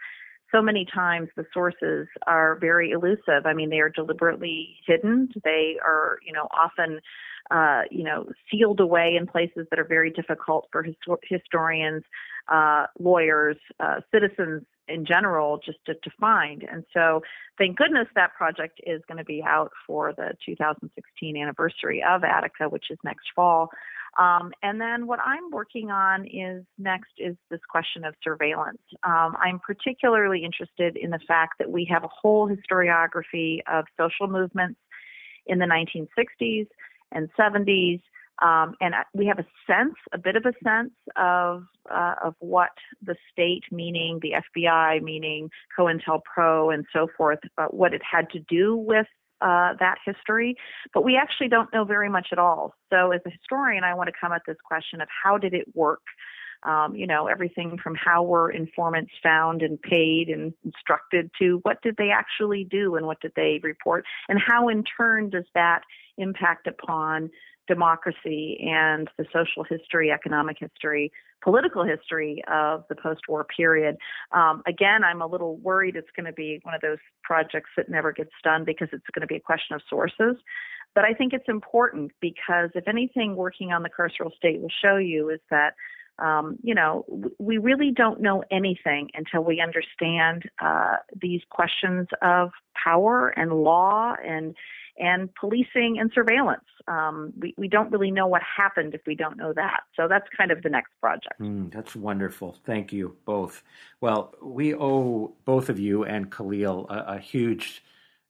so 0.52 0.62
many 0.62 0.86
times 0.92 1.28
the 1.36 1.46
sources 1.52 2.06
are 2.26 2.56
very 2.60 2.90
elusive. 2.90 3.46
I 3.46 3.54
mean, 3.54 3.70
they 3.70 3.80
are 3.80 3.88
deliberately 3.88 4.76
hidden. 4.86 5.30
They 5.44 5.76
are, 5.84 6.18
you 6.24 6.32
know, 6.32 6.48
often 6.56 7.00
uh, 7.50 7.82
you 7.90 8.04
know, 8.04 8.26
sealed 8.50 8.80
away 8.80 9.16
in 9.18 9.26
places 9.26 9.66
that 9.70 9.78
are 9.78 9.84
very 9.84 10.10
difficult 10.10 10.68
for 10.70 10.82
histor- 10.84 11.18
historians, 11.28 12.02
uh, 12.48 12.86
lawyers, 12.98 13.56
uh, 13.80 14.00
citizens 14.12 14.62
in 14.88 15.04
general 15.04 15.60
just 15.64 15.78
to, 15.86 15.94
to 15.94 16.10
find. 16.20 16.62
And 16.62 16.84
so, 16.92 17.22
thank 17.58 17.76
goodness 17.76 18.08
that 18.14 18.34
project 18.34 18.80
is 18.86 19.02
going 19.08 19.18
to 19.18 19.24
be 19.24 19.42
out 19.46 19.70
for 19.86 20.12
the 20.12 20.32
2016 20.44 21.36
anniversary 21.36 22.02
of 22.02 22.24
Attica, 22.24 22.68
which 22.68 22.90
is 22.90 22.98
next 23.04 23.26
fall. 23.34 23.70
Um, 24.18 24.52
and 24.62 24.80
then 24.80 25.06
what 25.06 25.20
I'm 25.24 25.50
working 25.50 25.90
on 25.90 26.26
is 26.26 26.64
next 26.78 27.12
is 27.18 27.34
this 27.50 27.60
question 27.70 28.04
of 28.04 28.14
surveillance. 28.22 28.82
Um, 29.04 29.36
I'm 29.42 29.58
particularly 29.58 30.44
interested 30.44 30.96
in 30.96 31.10
the 31.10 31.20
fact 31.26 31.54
that 31.58 31.70
we 31.70 31.88
have 31.90 32.04
a 32.04 32.08
whole 32.08 32.48
historiography 32.48 33.60
of 33.72 33.86
social 33.98 34.28
movements 34.28 34.78
in 35.46 35.58
the 35.58 35.64
1960s 35.64 36.66
and 37.10 37.30
70s. 37.38 38.02
Um, 38.42 38.74
and 38.80 38.94
we 39.14 39.26
have 39.26 39.38
a 39.38 39.46
sense, 39.66 39.94
a 40.12 40.18
bit 40.18 40.34
of 40.34 40.44
a 40.44 40.52
sense 40.64 40.92
of 41.16 41.64
uh, 41.90 42.14
of 42.24 42.34
what 42.40 42.70
the 43.00 43.14
state, 43.30 43.64
meaning 43.70 44.18
the 44.20 44.32
FBI, 44.32 45.00
meaning 45.02 45.48
COINTELPRO, 45.78 46.74
and 46.74 46.84
so 46.92 47.06
forth, 47.16 47.38
uh, 47.58 47.66
what 47.66 47.94
it 47.94 48.02
had 48.02 48.30
to 48.30 48.40
do 48.40 48.76
with 48.76 49.06
uh, 49.42 49.74
that 49.80 49.96
history, 50.04 50.56
but 50.94 51.04
we 51.04 51.16
actually 51.16 51.48
don't 51.48 51.72
know 51.72 51.84
very 51.84 52.08
much 52.08 52.28
at 52.32 52.38
all. 52.38 52.74
So, 52.90 53.10
as 53.12 53.20
a 53.26 53.30
historian, 53.30 53.84
I 53.84 53.94
want 53.94 54.08
to 54.08 54.14
come 54.18 54.32
at 54.32 54.42
this 54.46 54.56
question 54.64 55.00
of 55.00 55.08
how 55.22 55.38
did 55.38 55.54
it 55.54 55.66
work? 55.74 56.02
Um, 56.64 56.94
you 56.94 57.08
know, 57.08 57.26
everything 57.26 57.76
from 57.82 57.96
how 57.96 58.22
were 58.22 58.48
informants 58.48 59.10
found 59.20 59.62
and 59.62 59.82
paid 59.82 60.28
and 60.28 60.54
instructed 60.64 61.28
to 61.40 61.58
what 61.64 61.82
did 61.82 61.96
they 61.96 62.10
actually 62.10 62.62
do 62.62 62.94
and 62.94 63.04
what 63.04 63.20
did 63.20 63.32
they 63.34 63.58
report, 63.64 64.04
and 64.28 64.38
how 64.38 64.68
in 64.68 64.84
turn 64.84 65.30
does 65.30 65.46
that 65.54 65.82
impact 66.18 66.68
upon 66.68 67.30
democracy 67.72 68.58
and 68.62 69.08
the 69.16 69.24
social 69.32 69.64
history, 69.64 70.10
economic 70.10 70.58
history, 70.60 71.10
political 71.42 71.84
history 71.84 72.42
of 72.52 72.84
the 72.90 72.94
post 72.94 73.22
war 73.28 73.44
period. 73.44 73.96
Um, 74.32 74.62
again, 74.66 75.02
I'm 75.04 75.22
a 75.22 75.26
little 75.26 75.56
worried 75.56 75.96
it's 75.96 76.10
going 76.14 76.26
to 76.26 76.32
be 76.32 76.60
one 76.64 76.74
of 76.74 76.82
those 76.82 76.98
projects 77.22 77.70
that 77.76 77.88
never 77.88 78.12
gets 78.12 78.34
done 78.44 78.64
because 78.64 78.88
it's 78.92 79.10
going 79.14 79.22
to 79.22 79.26
be 79.26 79.36
a 79.36 79.40
question 79.40 79.74
of 79.74 79.80
sources. 79.88 80.36
But 80.94 81.04
I 81.04 81.14
think 81.14 81.32
it's 81.32 81.48
important 81.48 82.12
because 82.20 82.70
if 82.74 82.86
anything, 82.86 83.36
working 83.36 83.72
on 83.72 83.82
the 83.82 83.88
carceral 83.88 84.34
state 84.36 84.60
will 84.60 84.76
show 84.82 84.96
you 84.96 85.30
is 85.30 85.40
that 85.50 85.72
um, 86.18 86.58
you 86.62 86.74
know, 86.74 87.06
we 87.38 87.56
really 87.56 87.90
don't 87.90 88.20
know 88.20 88.44
anything 88.50 89.08
until 89.14 89.42
we 89.42 89.60
understand 89.60 90.42
uh, 90.60 90.96
these 91.20 91.40
questions 91.50 92.06
of 92.20 92.50
power 92.74 93.28
and 93.30 93.50
law 93.52 94.14
and 94.24 94.54
and 94.98 95.30
policing 95.34 95.96
and 95.98 96.10
surveillance. 96.14 96.64
Um, 96.86 97.32
we, 97.38 97.54
we 97.56 97.68
don't 97.68 97.90
really 97.90 98.10
know 98.10 98.26
what 98.26 98.42
happened 98.42 98.94
if 98.94 99.00
we 99.06 99.14
don't 99.14 99.36
know 99.36 99.52
that. 99.54 99.80
So 99.96 100.08
that's 100.08 100.26
kind 100.36 100.50
of 100.50 100.62
the 100.62 100.68
next 100.68 100.92
project. 101.00 101.40
Mm, 101.40 101.72
that's 101.72 101.96
wonderful. 101.96 102.58
Thank 102.64 102.92
you 102.92 103.16
both. 103.24 103.62
Well, 104.00 104.34
we 104.42 104.74
owe 104.74 105.34
both 105.44 105.68
of 105.68 105.78
you 105.78 106.04
and 106.04 106.30
Khalil 106.30 106.86
a, 106.90 107.14
a 107.14 107.18
huge, 107.18 107.82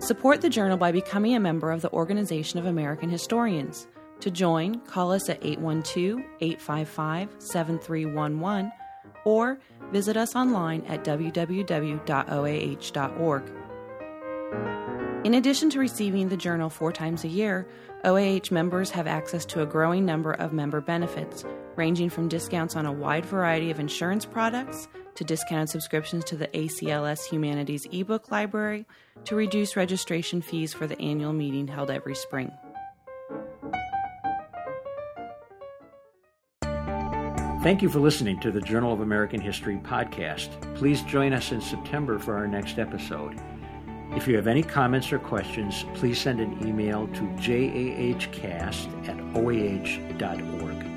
Support 0.00 0.42
the 0.42 0.50
journal 0.50 0.76
by 0.76 0.92
becoming 0.92 1.34
a 1.34 1.40
member 1.40 1.72
of 1.72 1.80
the 1.80 1.90
Organization 1.92 2.58
of 2.58 2.66
American 2.66 3.08
Historians. 3.08 3.86
To 4.20 4.30
join, 4.30 4.80
call 4.80 5.12
us 5.12 5.30
at 5.30 5.42
812 5.42 6.18
855 6.42 7.30
7311 7.38 8.70
or 9.24 9.58
visit 9.92 10.18
us 10.18 10.36
online 10.36 10.84
at 10.84 11.04
www.oah.org. 11.04 12.02
In 15.24 15.34
addition 15.34 15.70
to 15.70 15.80
receiving 15.80 16.28
the 16.28 16.36
journal 16.36 16.70
four 16.70 16.92
times 16.92 17.24
a 17.24 17.28
year, 17.28 17.66
OAH 18.04 18.52
members 18.52 18.90
have 18.90 19.06
access 19.06 19.44
to 19.46 19.62
a 19.62 19.66
growing 19.66 20.04
number 20.04 20.32
of 20.32 20.52
member 20.52 20.80
benefits, 20.80 21.44
ranging 21.74 22.08
from 22.08 22.28
discounts 22.28 22.76
on 22.76 22.86
a 22.86 22.92
wide 22.92 23.26
variety 23.26 23.70
of 23.70 23.80
insurance 23.80 24.24
products 24.24 24.86
to 25.16 25.24
discounted 25.24 25.70
subscriptions 25.70 26.24
to 26.24 26.36
the 26.36 26.46
ACLS 26.48 27.24
Humanities 27.24 27.86
ebook 27.90 28.30
library 28.30 28.86
to 29.24 29.34
reduced 29.34 29.74
registration 29.74 30.40
fees 30.40 30.72
for 30.72 30.86
the 30.86 31.00
annual 31.00 31.32
meeting 31.32 31.66
held 31.66 31.90
every 31.90 32.14
spring. 32.14 32.52
Thank 37.62 37.82
you 37.82 37.88
for 37.88 37.98
listening 37.98 38.38
to 38.40 38.52
the 38.52 38.60
Journal 38.60 38.92
of 38.92 39.00
American 39.00 39.40
History 39.40 39.80
podcast. 39.82 40.76
Please 40.76 41.02
join 41.02 41.32
us 41.32 41.50
in 41.50 41.60
September 41.60 42.16
for 42.20 42.36
our 42.36 42.46
next 42.46 42.78
episode. 42.78 43.40
If 44.16 44.26
you 44.26 44.34
have 44.36 44.46
any 44.46 44.62
comments 44.62 45.12
or 45.12 45.18
questions, 45.18 45.84
please 45.94 46.18
send 46.18 46.40
an 46.40 46.66
email 46.66 47.06
to 47.08 47.20
jahcast 47.36 48.88
at 49.06 49.20
oah.org. 49.36 50.95